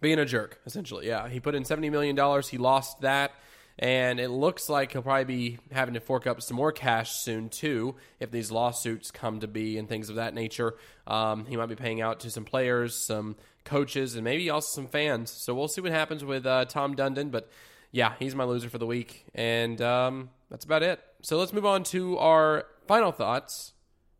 [0.00, 1.06] being a jerk, essentially.
[1.06, 2.48] Yeah, he put in seventy million dollars.
[2.48, 3.32] He lost that,
[3.78, 7.48] and it looks like he'll probably be having to fork up some more cash soon
[7.48, 10.76] too if these lawsuits come to be and things of that nature.
[11.06, 14.88] Um, he might be paying out to some players, some coaches, and maybe also some
[14.88, 15.30] fans.
[15.30, 17.30] So we'll see what happens with uh, Tom Dundon.
[17.30, 17.50] But
[17.92, 21.00] yeah, he's my loser for the week, and um, that's about it.
[21.22, 23.72] So let's move on to our final thoughts.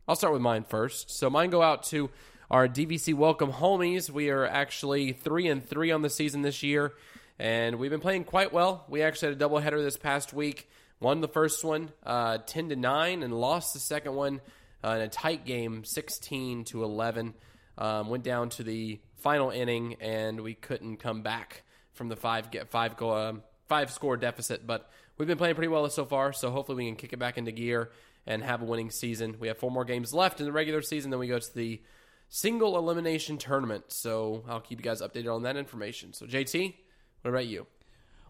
[0.07, 1.11] I'll start with mine first.
[1.11, 2.09] So mine go out to
[2.49, 4.09] our DVC welcome homies.
[4.09, 6.93] We are actually three and three on the season this year,
[7.39, 8.85] and we've been playing quite well.
[8.89, 10.69] We actually had a doubleheader this past week.
[10.99, 14.41] Won the first one uh, ten to nine, and lost the second one
[14.83, 17.33] uh, in a tight game, sixteen to eleven.
[17.77, 21.63] Um, went down to the final inning, and we couldn't come back
[21.93, 24.65] from the five get five go um, five score deficit.
[24.65, 27.37] But we've been playing pretty well so far, so hopefully we can kick it back
[27.37, 27.91] into gear
[28.25, 29.37] and have a winning season.
[29.39, 31.81] We have four more games left in the regular season, then we go to the
[32.29, 33.85] single elimination tournament.
[33.87, 36.13] So I'll keep you guys updated on that information.
[36.13, 36.75] So JT,
[37.21, 37.67] what about you?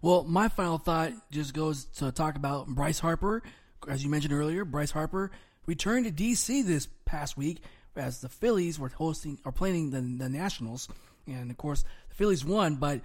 [0.02, 3.42] Well, my final thought just goes to talk about Bryce Harper.
[3.88, 5.32] As you mentioned earlier, Bryce Harper
[5.66, 7.62] returned to DC this past week
[7.96, 10.88] as the Phillies were hosting or playing the, the Nationals,
[11.26, 13.02] and of course the Phillies won, but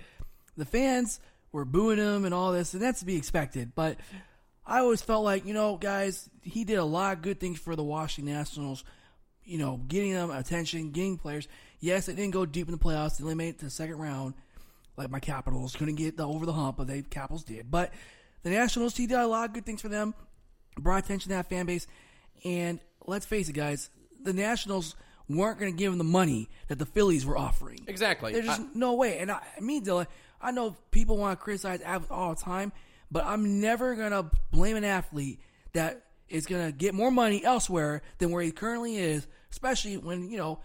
[0.56, 1.18] the fans
[1.50, 3.72] were booing him and all this, and that's to be expected.
[3.74, 3.96] But
[4.66, 7.74] I always felt like you know, guys, he did a lot of good things for
[7.74, 8.84] the Washington Nationals.
[9.44, 11.48] You know, getting them attention, getting players.
[11.80, 13.16] Yes, it didn't go deep in the playoffs.
[13.16, 14.34] They only made it to the second round
[14.96, 17.70] like my Capitals couldn't get the, over the hump, but they Capitals did.
[17.70, 17.92] But
[18.42, 20.14] the Nationals, he did a lot of good things for them,
[20.78, 21.86] brought attention to that fan base,
[22.44, 23.90] and let's face it, guys,
[24.22, 24.94] the Nationals
[25.28, 27.80] weren't going to give him the money that the Phillies were offering.
[27.86, 28.32] Exactly.
[28.32, 29.18] There's just I- no way.
[29.18, 30.06] And I, me, Dylan,
[30.40, 32.72] I know people want to criticize athletes all the time,
[33.10, 35.40] but I'm never going to blame an athlete
[35.72, 40.30] that is going to get more money elsewhere than where he currently is, especially when,
[40.30, 40.60] you know,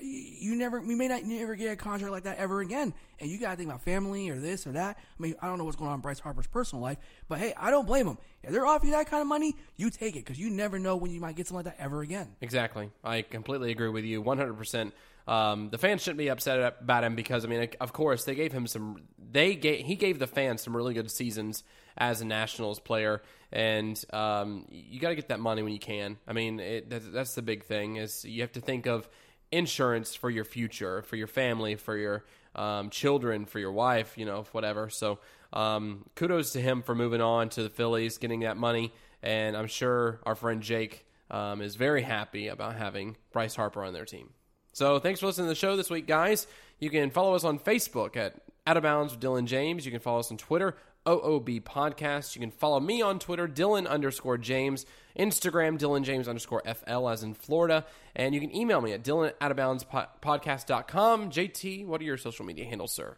[0.00, 2.92] you never, we may not never get a contract like that ever again.
[3.20, 4.96] And you got to think about family or this or that.
[4.98, 7.54] I mean, I don't know what's going on in Bryce Harper's personal life, but hey,
[7.56, 8.18] I don't blame him.
[8.42, 11.10] If they're offering that kind of money, you take it because you never know when
[11.10, 12.28] you might get something like that ever again.
[12.40, 12.90] Exactly.
[13.02, 14.92] I completely agree with you 100%.
[15.28, 18.50] Um, the fans shouldn't be upset about him because I mean, of course, they gave
[18.50, 19.02] him some.
[19.30, 21.64] They gave he gave the fans some really good seasons
[21.98, 23.20] as a Nationals player,
[23.52, 26.16] and um, you got to get that money when you can.
[26.26, 29.06] I mean, it, that's, that's the big thing is you have to think of
[29.50, 32.24] insurance for your future, for your family, for your
[32.54, 34.90] um, children, for your wife, you know, whatever.
[34.90, 35.18] So,
[35.52, 38.92] um, kudos to him for moving on to the Phillies, getting that money,
[39.22, 43.92] and I'm sure our friend Jake um, is very happy about having Bryce Harper on
[43.92, 44.30] their team.
[44.72, 46.46] So thanks for listening to the show this week, guys.
[46.78, 48.34] You can follow us on Facebook at
[48.66, 49.84] Out of Bounds with Dylan James.
[49.84, 50.76] You can follow us on Twitter,
[51.08, 52.34] OOB Podcast.
[52.34, 54.84] You can follow me on Twitter, Dylan underscore James.
[55.18, 57.84] Instagram, Dylan James underscore FL as in Florida.
[58.14, 61.30] And you can email me at Dylan at podcast.com.
[61.30, 63.16] JT, what are your social media handles, sir?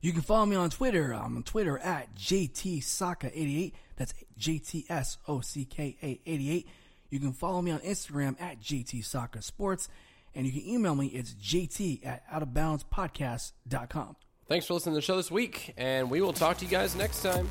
[0.00, 1.12] You can follow me on Twitter.
[1.12, 3.72] I'm on Twitter at JTSocka88.
[3.96, 6.64] That's JTSOCKA88.
[7.10, 9.04] You can follow me on Instagram at JT
[9.42, 9.88] Sports
[10.34, 11.08] and you can email me.
[11.08, 14.16] It's jt at outofboundspodcast.com.
[14.52, 16.94] Thanks for listening to the show this week, and we will talk to you guys
[16.94, 17.48] next time.